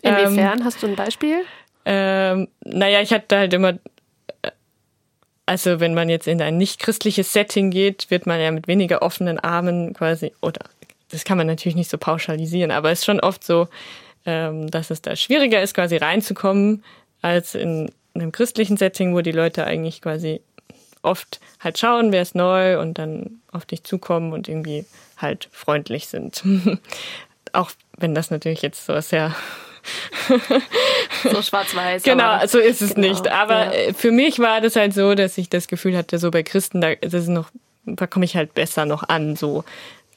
[0.02, 0.60] Inwiefern?
[0.60, 1.42] Ähm, Hast du ein Beispiel?
[1.86, 3.78] Ähm, naja, ich hatte halt immer
[5.46, 9.02] also wenn man jetzt in ein nicht christliches Setting geht, wird man ja mit weniger
[9.02, 10.62] offenen Armen quasi, oder
[11.10, 13.68] das kann man natürlich nicht so pauschalisieren, aber es ist schon oft so,
[14.26, 16.84] ähm, dass es da schwieriger ist, quasi reinzukommen,
[17.22, 20.42] als in einem christlichen Setting, wo die Leute eigentlich quasi
[21.04, 24.86] oft halt schauen, wer ist neu und dann auf dich zukommen und irgendwie
[25.18, 26.44] halt freundlich sind.
[27.54, 29.36] Auch wenn das natürlich jetzt so sehr
[31.24, 32.04] so schwarz-weiß.
[32.04, 33.28] Genau, so ist es genau, nicht.
[33.30, 33.72] Aber ja.
[33.72, 36.82] Äh, für mich war das halt so, dass ich das Gefühl hatte, so bei Christen,
[36.82, 37.50] da, das ist noch,
[37.86, 39.64] da komme ich halt besser noch an, so.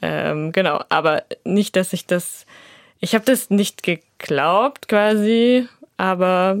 [0.01, 2.45] Ähm, genau, aber nicht, dass ich das,
[2.99, 6.57] ich habe das nicht geglaubt quasi, aber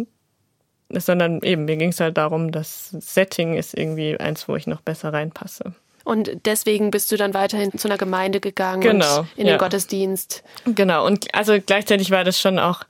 [0.91, 4.81] sondern eben, mir ging es halt darum, das Setting ist irgendwie eins, wo ich noch
[4.81, 5.73] besser reinpasse.
[6.03, 9.53] Und deswegen bist du dann weiterhin zu einer Gemeinde gegangen genau, in ja.
[9.53, 10.43] den Gottesdienst.
[10.65, 12.81] Genau, und also gleichzeitig war das schon auch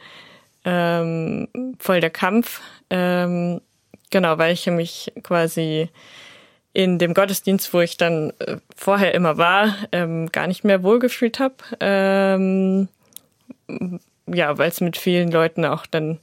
[0.66, 1.48] ähm,
[1.80, 2.62] voll der Kampf.
[2.90, 3.62] Ähm,
[4.10, 5.90] genau, weil ich mich quasi
[6.74, 11.40] in dem Gottesdienst, wo ich dann äh, vorher immer war, ähm, gar nicht mehr wohlgefühlt
[11.40, 11.56] habe.
[11.80, 12.88] Ähm,
[14.28, 16.20] ja, weil es mit vielen Leuten auch dann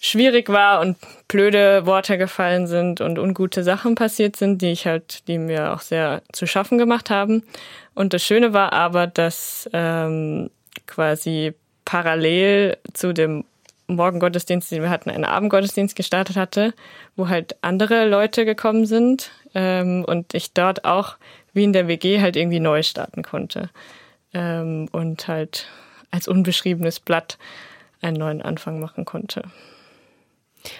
[0.00, 0.96] schwierig war und
[1.28, 5.80] blöde Worte gefallen sind und ungute Sachen passiert sind, die ich halt, die mir auch
[5.80, 7.44] sehr zu schaffen gemacht haben.
[7.94, 10.50] Und das Schöne war aber, dass ähm,
[10.86, 11.54] quasi
[11.90, 13.44] parallel zu dem
[13.88, 16.72] Morgengottesdienst, den wir hatten, einen Abendgottesdienst gestartet hatte,
[17.16, 21.16] wo halt andere Leute gekommen sind ähm, und ich dort auch
[21.52, 23.70] wie in der WG halt irgendwie neu starten konnte
[24.32, 25.66] ähm, und halt
[26.12, 27.38] als unbeschriebenes Blatt
[28.02, 29.42] einen neuen Anfang machen konnte.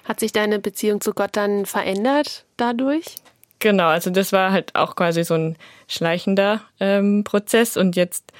[0.04, 3.16] Hat sich deine Beziehung zu Gott dann verändert dadurch?
[3.58, 5.56] Genau, also das war halt auch quasi so ein
[5.88, 8.32] schleichender ähm, Prozess und jetzt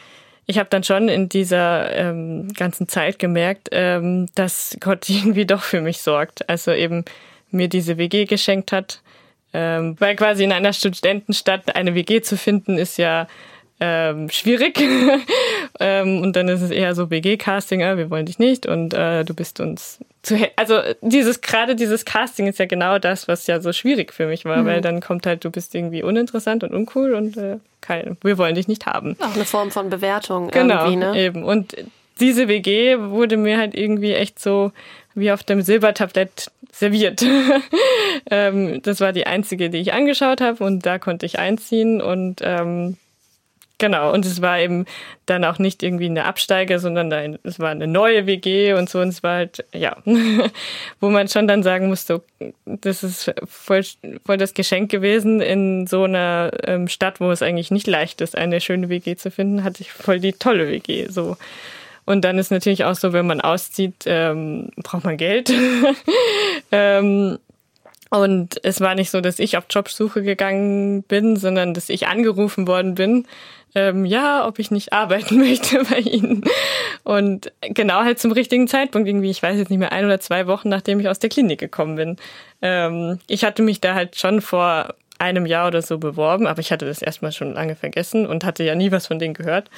[0.50, 5.62] ich habe dann schon in dieser ähm, ganzen Zeit gemerkt, ähm, dass Gott irgendwie doch
[5.62, 6.48] für mich sorgt.
[6.48, 7.04] Also eben
[7.50, 9.00] mir diese WG geschenkt hat.
[9.52, 13.26] Ähm, weil quasi in einer Studentenstadt eine WG zu finden, ist ja
[13.80, 14.78] ähm, schwierig.
[15.80, 19.24] ähm, und dann ist es eher so WG-Casting, äh, wir wollen dich nicht und äh,
[19.24, 23.60] du bist uns zu also dieses gerade dieses Casting ist ja genau das, was ja
[23.60, 24.66] so schwierig für mich war, mhm.
[24.66, 28.54] weil dann kommt halt, du bist irgendwie uninteressant und uncool und äh, kein, wir wollen
[28.54, 29.16] dich nicht haben.
[29.20, 31.18] Auch eine Form von Bewertung genau, irgendwie, ne?
[31.18, 31.44] Eben.
[31.44, 31.74] Und
[32.20, 34.72] diese WG wurde mir halt irgendwie echt so
[35.14, 37.24] wie auf dem Silbertablett serviert.
[38.30, 42.40] ähm, das war die einzige, die ich angeschaut habe und da konnte ich einziehen und
[42.42, 42.98] ähm,
[43.80, 44.84] Genau, und es war eben
[45.24, 49.00] dann auch nicht irgendwie eine Absteige, sondern ein, es war eine neue WG und so.
[49.00, 49.96] Und es war halt, ja,
[51.00, 52.22] wo man schon dann sagen musste,
[52.66, 53.82] das ist voll,
[54.26, 58.36] voll das Geschenk gewesen in so einer ähm, Stadt, wo es eigentlich nicht leicht ist,
[58.36, 61.08] eine schöne WG zu finden, hatte ich voll die tolle WG.
[61.08, 61.38] So.
[62.04, 65.50] Und dann ist natürlich auch so, wenn man auszieht, ähm, braucht man Geld.
[66.70, 67.38] ähm,
[68.10, 72.66] und es war nicht so, dass ich auf Jobsuche gegangen bin, sondern dass ich angerufen
[72.66, 73.26] worden bin
[73.74, 76.44] ähm, ja, ob ich nicht arbeiten möchte bei ihnen.
[77.04, 80.46] Und genau halt zum richtigen Zeitpunkt, irgendwie, ich weiß jetzt nicht mehr, ein oder zwei
[80.46, 82.16] Wochen, nachdem ich aus der Klinik gekommen bin.
[82.62, 86.72] Ähm, ich hatte mich da halt schon vor einem Jahr oder so beworben, aber ich
[86.72, 89.70] hatte das erstmal schon lange vergessen und hatte ja nie was von denen gehört.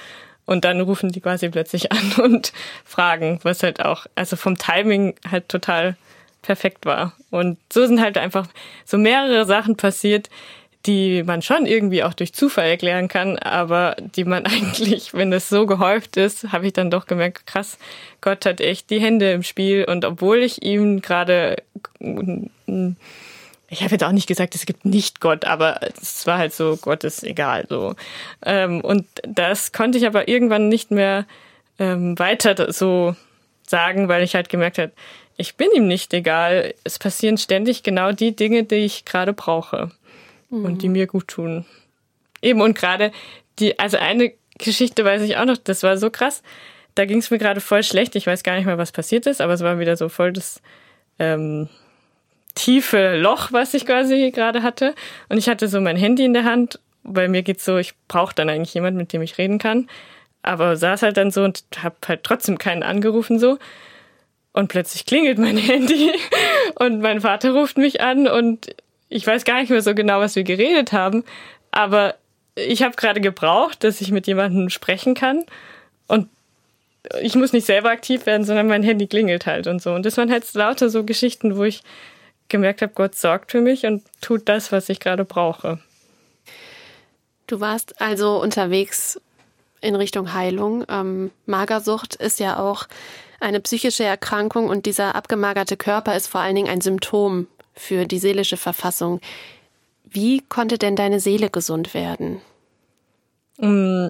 [0.45, 2.53] Und dann rufen die quasi plötzlich an und
[2.85, 5.97] fragen, was halt auch, also vom Timing halt total
[6.43, 7.15] perfekt war.
[7.31, 8.49] Und so sind halt einfach
[8.85, 10.29] so mehrere Sachen passiert,
[10.87, 15.49] die man schon irgendwie auch durch Zufall erklären kann, aber die man eigentlich, wenn das
[15.49, 17.79] so gehäuft ist, habe ich dann doch gemerkt, krass,
[18.21, 21.57] Gott hat echt die Hände im Spiel und obwohl ich ihm gerade
[23.73, 26.77] ich habe jetzt auch nicht gesagt, es gibt nicht Gott, aber es war halt so,
[26.77, 27.95] Gott ist egal so.
[28.45, 31.27] Ähm, und das konnte ich aber irgendwann nicht mehr
[31.79, 33.17] ähm, weiter so
[33.67, 34.93] sagen, weil ich halt gemerkt habe,
[35.43, 36.73] ich bin ihm nicht egal.
[36.85, 39.91] Es passieren ständig genau die Dinge, die ich gerade brauche
[40.51, 40.65] mhm.
[40.65, 41.67] und die mir gut tun.
[42.41, 43.11] Eben und gerade
[43.59, 46.45] die, also eine Geschichte weiß ich auch noch, das war so krass.
[46.95, 48.15] Da ging es mir gerade voll schlecht.
[48.15, 50.63] Ich weiß gar nicht mehr, was passiert ist, aber es war wieder so voll das
[51.19, 51.69] ähm,
[52.55, 54.95] tiefe Loch, was ich quasi gerade hatte.
[55.29, 56.79] Und ich hatte so mein Handy in der Hand.
[57.03, 59.89] Bei mir geht's so, ich brauche dann eigentlich jemand, mit dem ich reden kann.
[60.43, 63.59] Aber saß halt dann so und habe halt trotzdem keinen angerufen so.
[64.53, 66.13] Und plötzlich klingelt mein Handy
[66.77, 68.75] und mein Vater ruft mich an und
[69.09, 71.25] ich weiß gar nicht mehr so genau, was wir geredet haben.
[71.71, 72.15] Aber
[72.55, 75.45] ich habe gerade gebraucht, dass ich mit jemandem sprechen kann.
[76.07, 76.29] Und
[77.21, 79.93] ich muss nicht selber aktiv werden, sondern mein Handy klingelt halt und so.
[79.93, 81.83] Und das waren halt lauter so Geschichten, wo ich
[82.49, 85.79] gemerkt habe, Gott sorgt für mich und tut das, was ich gerade brauche.
[87.47, 89.21] Du warst also unterwegs
[89.81, 90.85] in Richtung Heilung.
[90.89, 92.87] Ähm, Magersucht ist ja auch
[93.43, 98.19] eine psychische Erkrankung und dieser abgemagerte Körper ist vor allen Dingen ein Symptom für die
[98.19, 99.21] seelische Verfassung.
[100.05, 102.41] Wie konnte denn deine Seele gesund werden?
[103.59, 104.09] Mm.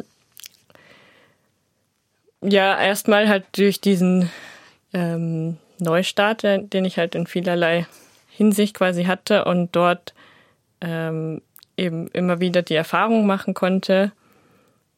[2.44, 4.28] Ja, erstmal halt durch diesen
[4.92, 7.86] ähm, Neustart, den ich halt in vielerlei
[8.30, 10.12] Hinsicht quasi hatte und dort
[10.80, 11.40] ähm,
[11.76, 14.10] eben immer wieder die Erfahrung machen konnte,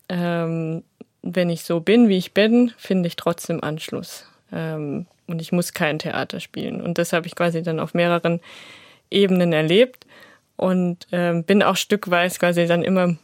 [0.08, 0.82] ähm,
[1.24, 4.26] wenn ich so bin, wie ich bin, finde ich trotzdem Anschluss.
[4.52, 6.82] Ähm, und ich muss kein Theater spielen.
[6.82, 8.40] Und das habe ich quasi dann auf mehreren
[9.10, 10.06] Ebenen erlebt
[10.56, 13.16] und ähm, bin auch stückweise quasi dann immer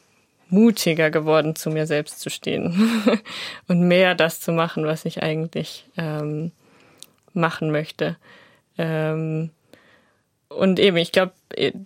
[0.48, 3.02] mutiger geworden, zu mir selbst zu stehen
[3.68, 6.52] und mehr das zu machen, was ich eigentlich ähm,
[7.34, 8.16] machen möchte.
[8.78, 9.50] Ähm,
[10.50, 11.32] und eben, ich glaube,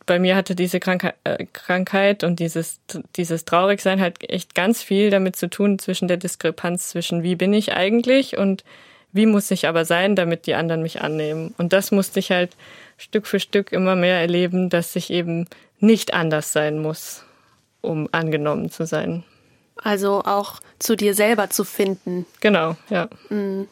[0.07, 2.81] bei mir hatte diese Krankheit, äh, Krankheit und dieses,
[3.15, 7.53] dieses Traurigsein halt echt ganz viel damit zu tun zwischen der Diskrepanz zwischen wie bin
[7.53, 8.65] ich eigentlich und
[9.13, 11.55] wie muss ich aber sein, damit die anderen mich annehmen.
[11.59, 12.57] Und das musste ich halt
[12.97, 15.47] Stück für Stück immer mehr erleben, dass ich eben
[15.79, 17.25] nicht anders sein muss,
[17.83, 19.25] um angenommen zu sein.
[19.77, 22.27] Also auch zu dir selber zu finden.
[22.41, 23.09] Genau, ja.
[23.29, 23.69] Mhm.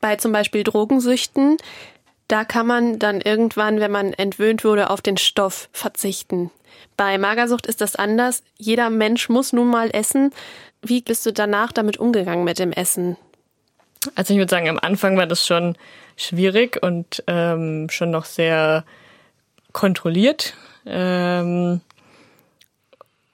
[0.00, 1.56] Bei zum Beispiel Drogensüchten
[2.30, 6.50] da kann man dann irgendwann, wenn man entwöhnt wurde, auf den Stoff verzichten.
[6.96, 8.44] Bei Magersucht ist das anders.
[8.56, 10.32] Jeder Mensch muss nun mal essen.
[10.80, 13.16] Wie bist du danach damit umgegangen mit dem Essen?
[14.14, 15.76] Also ich würde sagen, am Anfang war das schon
[16.16, 18.84] schwierig und ähm, schon noch sehr
[19.72, 20.54] kontrolliert.
[20.86, 21.80] Ähm,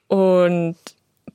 [0.08, 0.76] und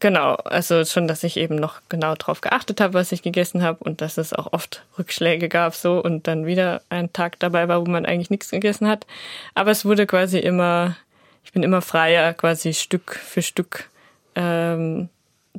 [0.01, 3.83] Genau, also schon, dass ich eben noch genau drauf geachtet habe, was ich gegessen habe
[3.83, 7.85] und dass es auch oft Rückschläge gab so und dann wieder ein Tag dabei war,
[7.85, 9.05] wo man eigentlich nichts gegessen hat.
[9.53, 10.97] Aber es wurde quasi immer,
[11.45, 13.91] ich bin immer freier, quasi Stück für Stück
[14.33, 15.09] ähm,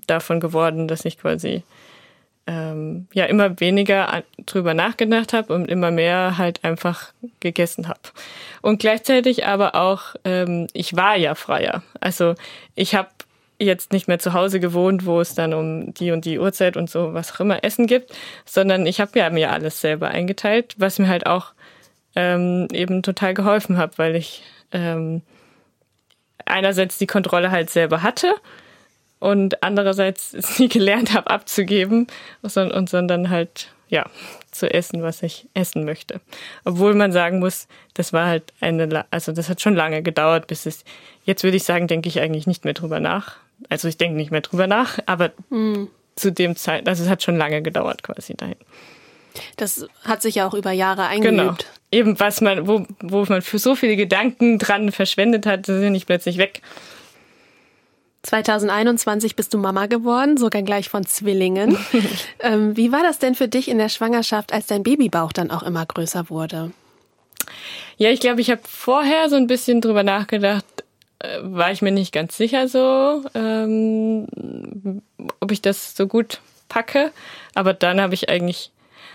[0.09, 1.63] davon geworden, dass ich quasi
[2.49, 8.01] ähm, ja immer weniger drüber nachgedacht habe und immer mehr halt einfach gegessen habe.
[8.61, 11.85] Und gleichzeitig aber auch, ähm, ich war ja freier.
[12.01, 12.35] Also
[12.75, 13.09] ich habe
[13.63, 16.91] jetzt nicht mehr zu Hause gewohnt, wo es dann um die und die Uhrzeit und
[16.91, 18.13] so was auch immer Essen gibt,
[18.45, 21.53] sondern ich habe ja mir alles selber eingeteilt, was mir halt auch
[22.15, 25.23] ähm, eben total geholfen hat, weil ich ähm,
[26.45, 28.35] einerseits die Kontrolle halt selber hatte
[29.19, 32.07] und andererseits nie gelernt habe abzugeben
[32.43, 34.07] und sondern halt ja
[34.51, 36.21] zu essen, was ich essen möchte.
[36.65, 40.67] Obwohl man sagen muss, das war halt eine, also das hat schon lange gedauert, bis
[40.67, 40.85] es,
[41.25, 43.37] jetzt würde ich sagen, denke ich eigentlich nicht mehr drüber nach,
[43.69, 45.89] also ich denke nicht mehr drüber nach, aber mhm.
[46.17, 48.57] zu dem Zeit, also es hat schon lange gedauert quasi dahin.
[49.57, 51.37] Das hat sich ja auch über Jahre eingeübt.
[51.37, 51.57] Genau.
[51.91, 56.07] Eben was man, wo, wo man für so viele Gedanken dran verschwendet hat, sind nicht
[56.07, 56.63] plötzlich weg.
[58.23, 61.77] 2021 bist du Mama geworden, sogar gleich von Zwillingen.
[62.41, 65.63] ähm, wie war das denn für dich in der Schwangerschaft, als dein Babybauch dann auch
[65.63, 66.71] immer größer wurde?
[67.97, 70.65] Ja, ich glaube, ich habe vorher so ein bisschen drüber nachgedacht,
[71.43, 74.27] war ich mir nicht ganz sicher so, ähm,
[75.41, 77.13] ob ich das so gut packe.
[77.55, 78.71] Aber dann habe ich eigentlich,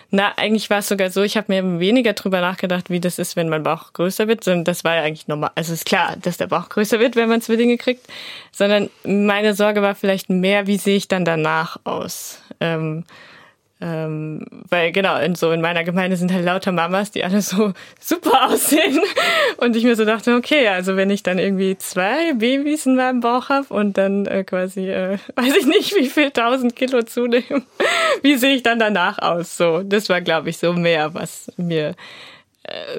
[0.09, 3.35] na, eigentlich war es sogar so, ich habe mir weniger drüber nachgedacht, wie das ist,
[3.35, 5.51] wenn mein Bauch größer wird, sondern das war ja eigentlich normal.
[5.55, 8.07] Also ist klar, dass der Bauch größer wird, wenn man Zwillinge kriegt,
[8.51, 12.41] sondern meine Sorge war vielleicht mehr, wie sehe ich dann danach aus.
[12.59, 13.03] Ähm,
[13.79, 17.73] ähm, weil genau, in, so in meiner Gemeinde sind halt lauter Mamas, die alle so
[17.99, 18.99] super aussehen.
[19.57, 23.19] Und ich mir so dachte, okay, also wenn ich dann irgendwie zwei Babys in meinem
[23.19, 27.63] Bauch habe und dann äh, quasi, äh, weiß ich nicht, wie viel tausend Kilo zunehme,
[28.23, 29.57] wie sehe ich dann danach aus?
[29.57, 31.95] So, das war, glaube ich, so mehr, was mir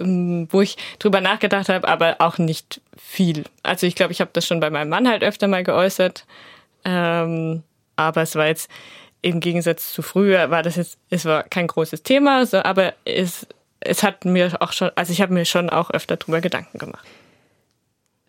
[0.01, 3.45] ähm, wo ich drüber nachgedacht habe, aber auch nicht viel.
[3.63, 6.25] Also ich glaube, ich habe das schon bei meinem Mann halt öfter mal geäußert.
[6.85, 7.63] Ähm,
[7.97, 8.71] aber es war jetzt
[9.23, 13.47] im Gegensatz zu früher war das jetzt, es war kein großes Thema, so, aber es,
[13.81, 17.07] es hat mir auch schon, also ich habe mir schon auch öfter drüber Gedanken gemacht.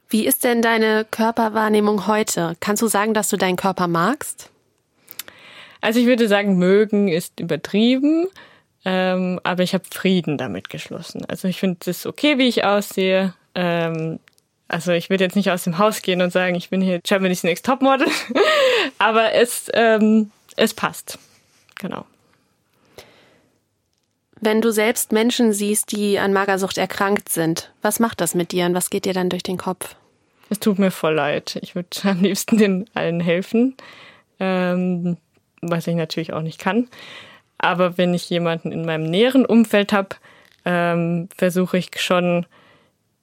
[0.10, 2.56] Wie ist denn deine Körperwahrnehmung heute?
[2.60, 4.50] Kannst du sagen, dass du deinen Körper magst?
[5.82, 8.28] Also ich würde sagen, mögen ist übertrieben,
[8.86, 11.26] ähm, aber ich habe Frieden damit geschlossen.
[11.26, 13.36] Also ich finde es okay, wie ich aussehe.
[13.54, 14.20] Ähm,
[14.68, 17.44] also ich würde jetzt nicht aus dem Haus gehen und sagen, ich bin hier Germany's
[17.44, 18.08] Next Topmodel,
[18.98, 21.18] aber es, ähm, es passt.
[21.76, 22.06] Genau.
[24.42, 28.66] Wenn du selbst Menschen siehst, die an Magersucht erkrankt sind, was macht das mit dir
[28.66, 29.96] und was geht dir dann durch den Kopf?
[30.50, 31.60] Es tut mir voll leid.
[31.62, 33.76] Ich würde am liebsten den allen helfen.
[34.40, 35.18] Ähm,
[35.62, 36.88] was ich natürlich auch nicht kann.
[37.58, 40.16] Aber wenn ich jemanden in meinem näheren Umfeld habe,
[40.64, 42.46] ähm, versuche ich schon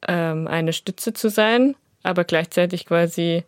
[0.06, 3.44] ähm, eine Stütze zu sein, aber gleichzeitig quasi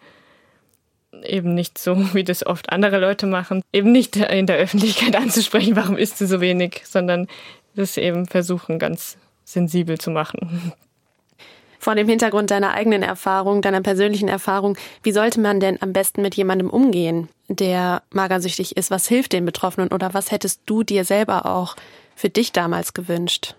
[1.22, 5.76] eben nicht so, wie das oft andere Leute machen, eben nicht in der Öffentlichkeit anzusprechen,
[5.76, 7.28] warum isst du so wenig, sondern
[7.74, 10.72] das eben versuchen, ganz sensibel zu machen.
[11.78, 16.22] Vor dem Hintergrund deiner eigenen Erfahrung, deiner persönlichen Erfahrung, wie sollte man denn am besten
[16.22, 18.90] mit jemandem umgehen, der magersüchtig ist?
[18.90, 21.76] Was hilft den Betroffenen oder was hättest du dir selber auch
[22.16, 23.54] für dich damals gewünscht?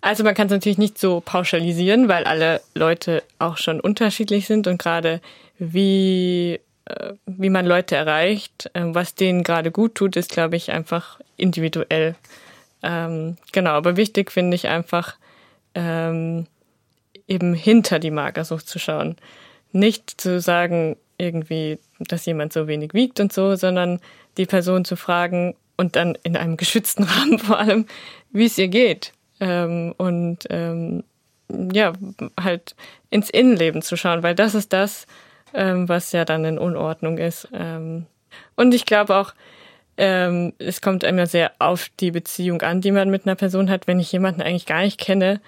[0.00, 4.66] Also man kann es natürlich nicht so pauschalisieren, weil alle Leute auch schon unterschiedlich sind
[4.66, 5.20] und gerade
[5.58, 10.70] wie äh, wie man Leute erreicht, äh, was denen gerade gut tut, ist, glaube ich,
[10.70, 12.14] einfach individuell.
[12.82, 15.16] Ähm, genau, aber wichtig finde ich einfach,
[15.74, 16.46] ähm,
[17.26, 19.16] eben hinter die Magersucht zu schauen.
[19.72, 24.00] Nicht zu sagen, irgendwie, dass jemand so wenig wiegt und so, sondern
[24.36, 27.86] die Person zu fragen und dann in einem geschützten Rahmen vor allem,
[28.30, 29.12] wie es ihr geht.
[29.40, 31.02] Ähm, und ähm,
[31.50, 31.92] ja,
[32.40, 32.74] halt
[33.10, 35.06] ins Innenleben zu schauen, weil das ist das,
[35.56, 37.48] ähm, was ja dann in Unordnung ist.
[37.52, 38.06] Ähm,
[38.54, 39.34] und ich glaube auch,
[39.96, 43.86] ähm, es kommt immer sehr auf die Beziehung an, die man mit einer Person hat.
[43.86, 45.40] Wenn ich jemanden eigentlich gar nicht kenne,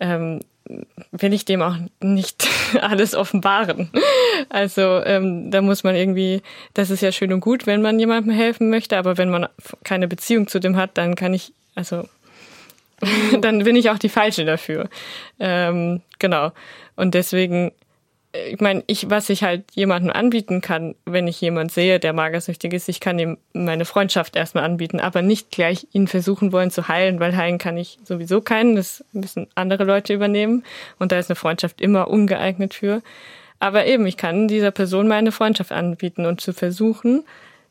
[0.00, 0.40] ähm,
[1.12, 2.48] will ich dem auch nicht
[2.80, 3.90] alles offenbaren.
[4.48, 6.42] Also ähm, da muss man irgendwie,
[6.74, 9.46] das ist ja schön und gut, wenn man jemandem helfen möchte, aber wenn man
[9.84, 12.08] keine Beziehung zu dem hat, dann kann ich, also
[13.40, 14.88] dann bin ich auch die falsche dafür.
[15.38, 16.50] Ähm, genau.
[16.96, 17.70] Und deswegen
[18.48, 22.72] ich meine, ich, was ich halt jemandem anbieten kann, wenn ich jemand sehe, der magersüchtig
[22.72, 26.88] ist, ich kann ihm meine Freundschaft erstmal anbieten, aber nicht gleich ihn versuchen wollen zu
[26.88, 30.64] heilen, weil heilen kann ich sowieso keinen, das müssen andere Leute übernehmen
[30.98, 33.02] und da ist eine Freundschaft immer ungeeignet für.
[33.58, 37.24] Aber eben, ich kann dieser Person meine Freundschaft anbieten und zu versuchen,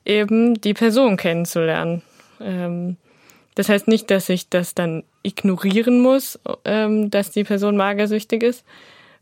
[0.03, 2.01] eben die Person kennenzulernen.
[2.41, 2.97] Ähm,
[3.55, 8.66] das heißt nicht, dass ich das dann ignorieren muss, ähm, dass die Person magersüchtig ist,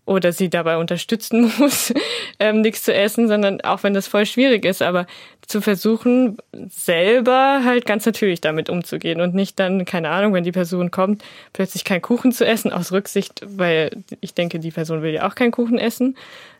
[0.06, 1.94] oder sie dabei unterstützen muss,
[2.40, 5.08] ähm, nichts zu essen, sondern auch wenn das voll schwierig ist, aber
[5.48, 6.38] zu versuchen,
[6.70, 11.24] selber halt ganz natürlich damit umzugehen und nicht dann, keine Ahnung, wenn die Person kommt,
[11.52, 13.92] plötzlich keinen Kuchen zu essen aus Rücksicht, weil
[14.22, 16.16] ich denke, die Person will ja auch keinen Kuchen essen,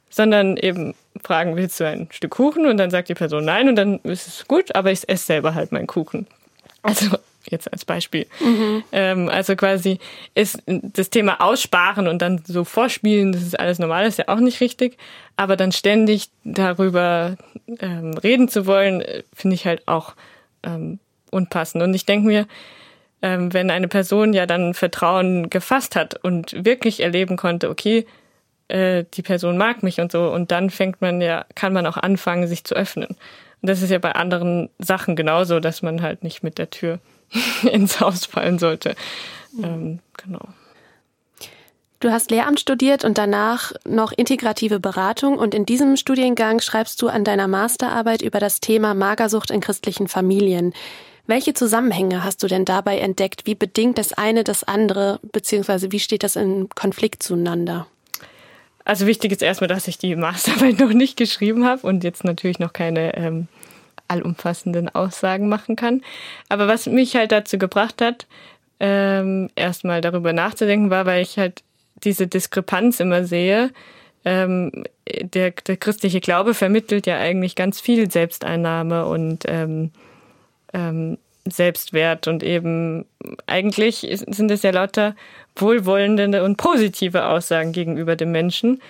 [0.10, 2.66] sondern eben fragen, willst du ein Stück Kuchen?
[2.66, 5.56] Und dann sagt die Person nein und dann ist es gut, aber ich esse selber
[5.56, 6.28] halt meinen Kuchen.
[6.82, 7.18] Also
[7.50, 8.28] jetzt als Beispiel.
[8.40, 8.84] Mhm.
[8.92, 10.00] Ähm, also quasi
[10.36, 14.40] ist das Thema Aussparen und dann so vorspielen, das ist alles normal, ist ja auch
[14.40, 14.98] nicht richtig.
[15.36, 17.36] Aber dann ständig darüber
[17.80, 20.14] ähm, reden zu wollen, finde ich halt auch
[20.64, 21.00] ähm,
[21.32, 21.84] unpassend.
[21.84, 22.48] Und ich denke mir,
[23.22, 28.06] ähm, wenn eine Person ja dann Vertrauen gefasst hat und wirklich erleben konnte, okay,
[28.68, 31.98] äh, die Person mag mich und so, und dann fängt man ja, kann man auch
[31.98, 33.10] anfangen, sich zu öffnen.
[33.64, 37.00] Und das ist ja bei anderen Sachen genauso, dass man halt nicht mit der Tür
[37.72, 38.96] ins Haus fallen sollte.
[39.62, 40.48] Ähm, genau.
[42.00, 47.08] Du hast Lehramt studiert und danach noch integrative Beratung und in diesem Studiengang schreibst du
[47.08, 50.74] an deiner Masterarbeit über das Thema Magersucht in christlichen Familien.
[51.28, 53.46] Welche Zusammenhänge hast du denn dabei entdeckt?
[53.46, 57.88] Wie bedingt das eine das andere, beziehungsweise wie steht das in Konflikt zueinander?
[58.84, 62.60] Also wichtig ist erstmal, dass ich die Masterarbeit noch nicht geschrieben habe und jetzt natürlich
[62.60, 63.48] noch keine ähm,
[64.08, 66.02] allumfassenden Aussagen machen kann.
[66.50, 68.28] Aber was mich halt dazu gebracht hat,
[68.80, 71.64] ähm, erstmal darüber nachzudenken, war, weil ich halt
[72.04, 73.72] diese Diskrepanz immer sehe.
[74.26, 74.72] Ähm,
[75.22, 79.92] der, der christliche Glaube vermittelt ja eigentlich ganz viel Selbsteinnahme und ähm,
[80.74, 83.06] ähm, Selbstwert und eben
[83.48, 85.16] eigentlich sind es ja lauter
[85.56, 88.82] wohlwollende und positive Aussagen gegenüber dem Menschen.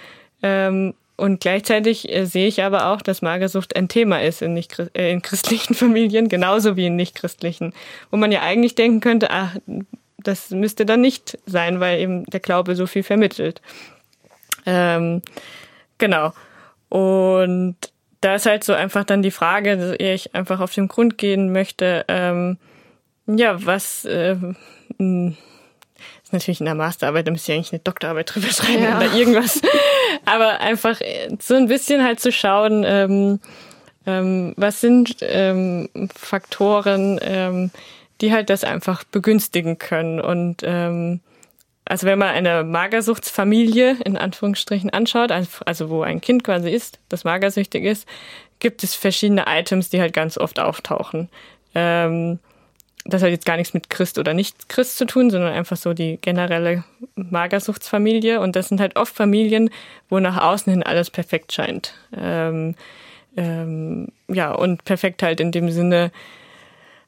[0.44, 4.78] Ähm, und gleichzeitig äh, sehe ich aber auch, dass Magersucht ein Thema ist in, nicht,
[4.94, 7.74] äh, in christlichen Familien, genauso wie in nichtchristlichen.
[8.10, 9.56] Wo man ja eigentlich denken könnte, ach,
[10.18, 13.62] das müsste dann nicht sein, weil eben der Glaube so viel vermittelt.
[14.66, 15.22] Ähm,
[15.98, 16.34] genau.
[16.90, 17.76] Und
[18.22, 21.52] da ist halt so einfach dann die Frage, dass ich einfach auf den Grund gehen
[21.52, 22.58] möchte, ähm,
[23.28, 24.36] ja, was äh,
[26.34, 28.98] ist natürlich in der Masterarbeit, da müsste ich eigentlich eine Doktorarbeit drüber schreiben ja.
[28.98, 29.62] oder irgendwas.
[30.26, 31.00] Aber einfach
[31.40, 33.40] so ein bisschen halt zu schauen, ähm,
[34.06, 37.72] ähm, was sind ähm, Faktoren, ähm,
[38.22, 40.20] die halt das einfach begünstigen können.
[40.20, 41.22] Und ähm,
[41.86, 47.24] also wenn man eine Magersuchtsfamilie in Anführungsstrichen anschaut, also wo ein Kind quasi ist, das
[47.24, 48.08] magersüchtig ist,
[48.60, 51.30] gibt es verschiedene Items, die halt ganz oft auftauchen.
[51.76, 52.40] Ähm,
[53.06, 55.94] das hat jetzt gar nichts mit Christ oder nicht Christ zu tun, sondern einfach so
[55.94, 56.84] die generelle
[57.16, 58.40] Magersuchtsfamilie.
[58.40, 59.70] Und das sind halt oft Familien,
[60.10, 61.94] wo nach außen hin alles perfekt scheint.
[62.16, 62.76] Ähm,
[63.36, 66.12] ähm, ja, und perfekt halt in dem Sinne,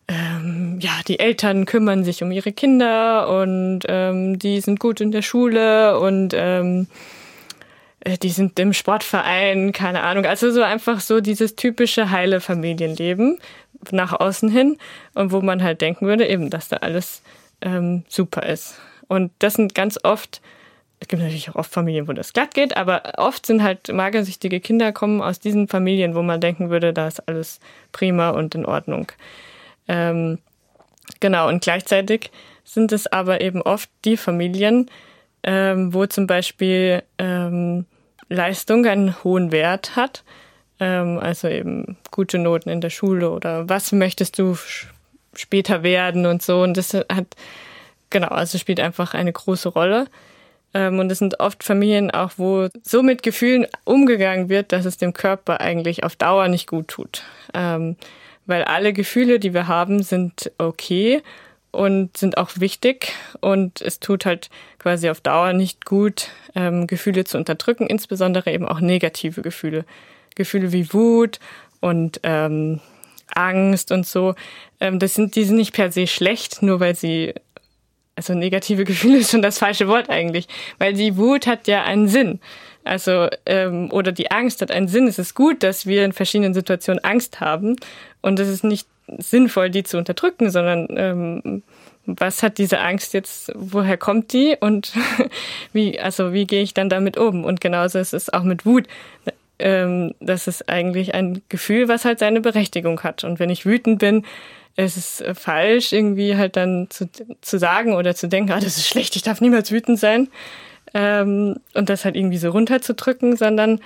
[0.08, 5.12] ähm, ja, die Eltern kümmern sich um ihre Kinder und ähm, die sind gut in
[5.12, 6.88] der Schule und ähm,
[8.02, 10.26] äh, die sind im Sportverein, keine Ahnung.
[10.26, 13.40] Also so einfach so dieses typische heile Familienleben
[13.92, 14.78] nach außen hin
[15.14, 17.22] und wo man halt denken würde, eben, dass da alles
[17.62, 18.80] ähm, super ist.
[19.08, 20.42] Und das sind ganz oft,
[21.00, 24.60] es gibt natürlich auch oft Familien, wo das glatt geht, aber oft sind halt magersüchtige
[24.60, 27.60] Kinder kommen aus diesen Familien, wo man denken würde, da ist alles
[27.92, 29.12] prima und in Ordnung.
[29.88, 30.40] Ähm,
[31.20, 32.32] genau, und gleichzeitig
[32.64, 34.90] sind es aber eben oft die Familien,
[35.44, 37.86] ähm, wo zum Beispiel ähm,
[38.30, 40.24] Leistung einen hohen Wert hat,
[40.80, 44.58] ähm, also eben gute Noten in der Schule oder was möchtest du
[45.34, 46.62] später werden und so.
[46.62, 47.28] Und das hat,
[48.10, 50.08] genau, also spielt einfach eine große Rolle.
[50.74, 54.98] Ähm, und es sind oft Familien auch, wo so mit Gefühlen umgegangen wird, dass es
[54.98, 57.24] dem Körper eigentlich auf Dauer nicht gut tut.
[57.54, 57.96] Ähm,
[58.46, 61.24] weil alle Gefühle, die wir haben, sind okay
[61.72, 63.14] und sind auch wichtig.
[63.42, 68.68] Und es tut halt quasi auf Dauer nicht gut, ähm, Gefühle zu unterdrücken, insbesondere eben
[68.68, 69.86] auch negative Gefühle.
[70.36, 71.40] Gefühle wie Wut
[71.80, 72.80] und ähm,
[73.34, 74.36] Angst und so.
[74.80, 77.34] Ähm, das sind, die sind nicht per se schlecht, nur weil sie
[78.16, 82.08] also negative Gefühle ist schon das falsche Wort eigentlich, weil die Wut hat ja einen
[82.08, 82.40] Sinn.
[82.84, 85.08] Also ähm, oder die Angst hat einen Sinn.
[85.08, 87.76] Es ist gut, dass wir in verschiedenen Situationen Angst haben
[88.22, 91.64] und es ist nicht sinnvoll, die zu unterdrücken, sondern ähm,
[92.06, 94.94] was hat diese Angst jetzt, woher kommt die und
[95.74, 97.44] wie, also wie gehe ich dann damit um?
[97.44, 98.88] Und genauso ist es auch mit Wut.
[99.60, 103.24] Ähm, das ist eigentlich ein Gefühl, was halt seine Berechtigung hat.
[103.24, 104.26] Und wenn ich wütend bin,
[104.76, 107.10] ist es falsch, irgendwie halt dann zu,
[107.42, 110.28] zu sagen oder zu denken, ah, das ist schlecht, ich darf niemals wütend sein.
[110.94, 113.80] Ähm, und das halt irgendwie so runterzudrücken, sondern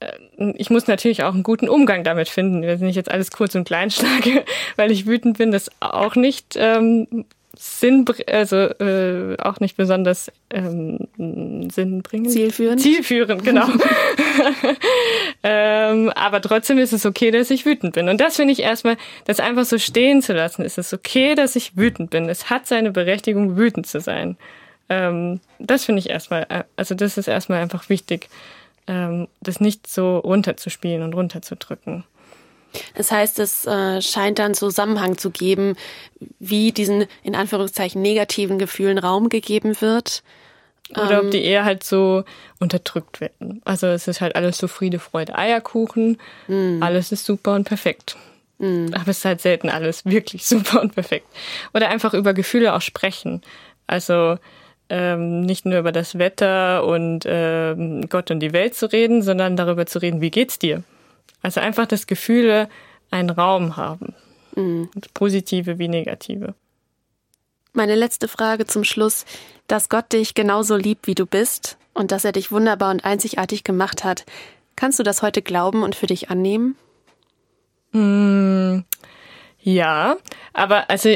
[0.00, 2.62] äh, ich muss natürlich auch einen guten Umgang damit finden.
[2.62, 4.44] Wenn ich jetzt alles kurz und klein schlage,
[4.76, 7.24] weil ich wütend bin, das auch nicht ähm,
[7.56, 10.98] Sinn, also äh, auch nicht besonders ähm,
[11.70, 12.30] sinnbringend.
[12.30, 12.80] Zielführend.
[12.80, 13.66] Zielführend, genau.
[15.42, 18.08] ähm, aber trotzdem ist es okay, dass ich wütend bin.
[18.08, 20.62] Und das finde ich erstmal, das einfach so stehen zu lassen.
[20.62, 22.28] Es ist okay, dass ich wütend bin.
[22.28, 24.36] Es hat seine Berechtigung, wütend zu sein.
[24.88, 28.28] Ähm, das finde ich erstmal, äh, also das ist erstmal einfach wichtig,
[28.86, 32.04] ähm, das nicht so runterzuspielen und runterzudrücken.
[32.94, 35.76] Das heißt, es äh, scheint dann Zusammenhang zu geben,
[36.38, 40.22] wie diesen in Anführungszeichen negativen Gefühlen Raum gegeben wird.
[40.90, 42.24] Oder ähm, ob die eher halt so
[42.60, 43.62] unterdrückt werden.
[43.64, 46.18] Also es ist halt alles so Friede, Freude, Eierkuchen.
[46.46, 46.82] Mm.
[46.82, 48.16] Alles ist super und perfekt.
[48.58, 48.88] Mm.
[48.92, 51.26] Aber es ist halt selten alles wirklich super und perfekt.
[51.72, 53.42] Oder einfach über Gefühle auch sprechen.
[53.86, 54.36] Also
[54.90, 59.56] ähm, nicht nur über das Wetter und ähm, Gott und die Welt zu reden, sondern
[59.56, 60.82] darüber zu reden, wie geht's dir?
[61.44, 62.70] Also einfach, dass Gefühle
[63.10, 64.14] einen Raum haben.
[64.56, 64.88] Mhm.
[65.12, 66.54] Positive wie negative.
[67.74, 69.26] Meine letzte Frage zum Schluss.
[69.66, 73.62] Dass Gott dich genauso liebt, wie du bist und dass er dich wunderbar und einzigartig
[73.62, 74.24] gemacht hat,
[74.74, 76.76] kannst du das heute glauben und für dich annehmen?
[77.92, 78.80] Mm,
[79.60, 80.16] ja,
[80.54, 81.14] aber also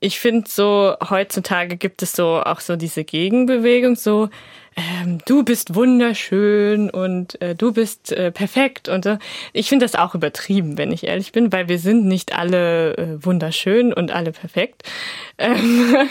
[0.00, 4.28] ich finde so, heutzutage gibt es so auch so diese Gegenbewegung, so,
[4.76, 9.18] ähm, du bist wunderschön und äh, du bist äh, perfekt und äh,
[9.54, 13.24] ich finde das auch übertrieben, wenn ich ehrlich bin, weil wir sind nicht alle äh,
[13.24, 14.82] wunderschön und alle perfekt,
[15.38, 16.08] ähm,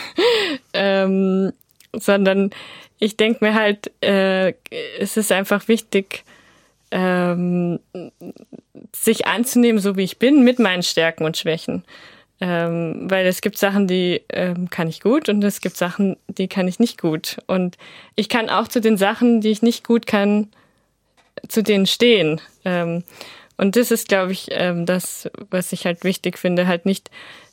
[0.74, 1.54] ähm,
[1.94, 2.50] sondern
[2.98, 4.54] ich denke mir halt, äh,
[5.00, 6.24] es ist einfach wichtig,
[6.90, 7.80] ähm,
[8.94, 11.84] sich anzunehmen, so wie ich bin, mit meinen Stärken und Schwächen.
[12.42, 16.50] Ähm, weil es gibt Sachen, die ähm, kann ich gut und es gibt Sachen, die
[16.50, 17.38] kann ich nicht gut.
[17.48, 17.78] Und
[18.16, 20.50] ich kann auch zu den Sachen, die ich nicht gut kann,
[21.48, 22.42] zu denen stehen.
[22.66, 23.04] Ähm,
[23.58, 27.10] und das ist, glaube ich, ähm, das, was ich halt wichtig finde, halt nicht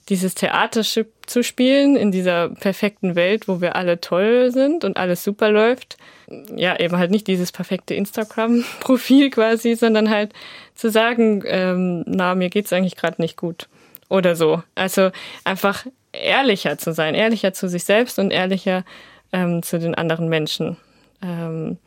[0.09, 5.22] dieses Theater zu spielen in dieser perfekten Welt, wo wir alle toll sind und alles
[5.22, 5.97] super läuft.
[6.57, 10.33] Ja, eben halt nicht dieses perfekte Instagram-Profil quasi, sondern halt
[10.74, 13.68] zu sagen, ähm, na, mir geht's eigentlich gerade nicht gut
[14.13, 14.63] oder so.
[14.75, 15.11] Also
[15.45, 18.85] einfach ehrlicher zu sein, ehrlicher zu sich selbst und ehrlicher
[19.33, 20.77] ähm, zu den anderen Menschen.
[21.23, 21.79] Ähm,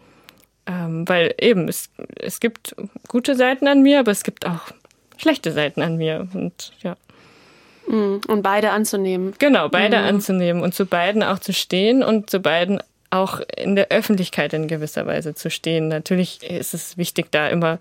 [0.66, 2.76] ähm, weil eben, es, es gibt
[3.08, 4.72] gute Seiten an mir, aber es gibt auch
[5.18, 6.28] schlechte Seiten an mir.
[6.34, 6.98] Und ja.
[7.88, 9.36] Mm, und beide anzunehmen.
[9.38, 10.06] Genau, beide mhm.
[10.06, 14.68] anzunehmen und zu beiden auch zu stehen und zu beiden auch in der Öffentlichkeit in
[14.68, 15.90] gewisser Weise zu stehen.
[15.90, 17.78] Natürlich ist es wichtig, da immer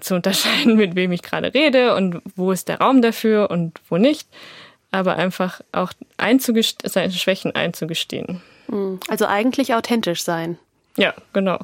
[0.00, 3.96] zu unterscheiden, mit wem ich gerade rede und wo ist der Raum dafür und wo
[3.96, 4.28] nicht.
[4.92, 8.40] Aber einfach auch seine Schwächen einzugestehen.
[8.68, 10.58] Mm, also eigentlich authentisch sein.
[10.96, 11.60] Ja, genau.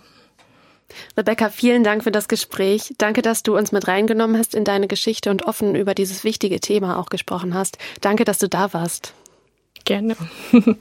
[1.17, 2.95] Rebecca, vielen Dank für das Gespräch.
[2.99, 6.61] Danke, dass du uns mit reingenommen hast in deine Geschichte und offen über dieses wichtige
[6.61, 7.79] Thema auch gesprochen hast.
[8.01, 9.13] Danke, dass du da warst.
[9.85, 10.17] Gerne.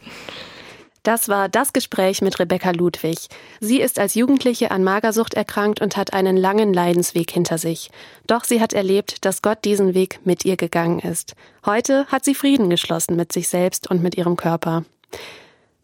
[1.05, 3.27] Das war das Gespräch mit Rebecca Ludwig.
[3.59, 7.91] Sie ist als Jugendliche an Magersucht erkrankt und hat einen langen Leidensweg hinter sich.
[8.25, 11.35] Doch sie hat erlebt, dass Gott diesen Weg mit ihr gegangen ist.
[11.63, 14.83] Heute hat sie Frieden geschlossen mit sich selbst und mit ihrem Körper.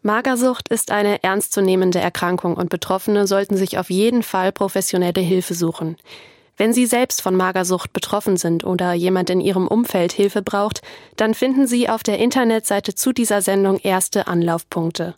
[0.02, 5.98] Magersucht ist eine ernstzunehmende Erkrankung und Betroffene sollten sich auf jeden Fall professionelle Hilfe suchen.
[6.56, 10.82] Wenn Sie selbst von Magersucht betroffen sind oder jemand in Ihrem Umfeld Hilfe braucht,
[11.16, 15.14] dann finden Sie auf der Internetseite zu dieser Sendung erste Anlaufpunkte.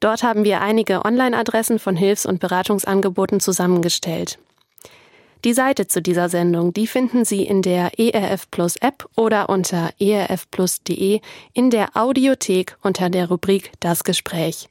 [0.00, 4.38] Dort haben wir einige Online-Adressen von Hilfs- und Beratungsangeboten zusammengestellt.
[5.44, 9.90] Die Seite zu dieser Sendung, die finden Sie in der ERF Plus App oder unter
[10.00, 11.20] erfplus.de
[11.52, 14.68] in der Audiothek unter der Rubrik Das Gespräch.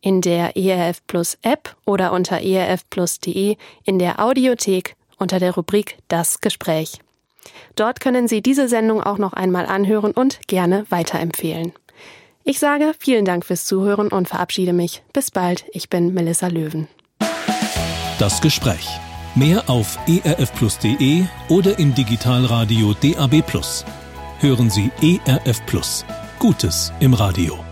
[0.00, 6.40] In der ERF Plus App oder unter erfplus.de in der Audiothek unter der Rubrik Das
[6.40, 7.00] Gespräch.
[7.76, 11.72] Dort können Sie diese Sendung auch noch einmal anhören und gerne weiterempfehlen.
[12.44, 15.02] Ich sage vielen Dank fürs Zuhören und verabschiede mich.
[15.12, 16.88] Bis bald, ich bin Melissa Löwen.
[18.18, 18.88] Das Gespräch
[19.34, 23.42] Mehr auf erfplus.de oder im Digitalradio DAB+.
[24.40, 25.62] Hören Sie ERF.
[26.38, 27.69] Gutes im Radio.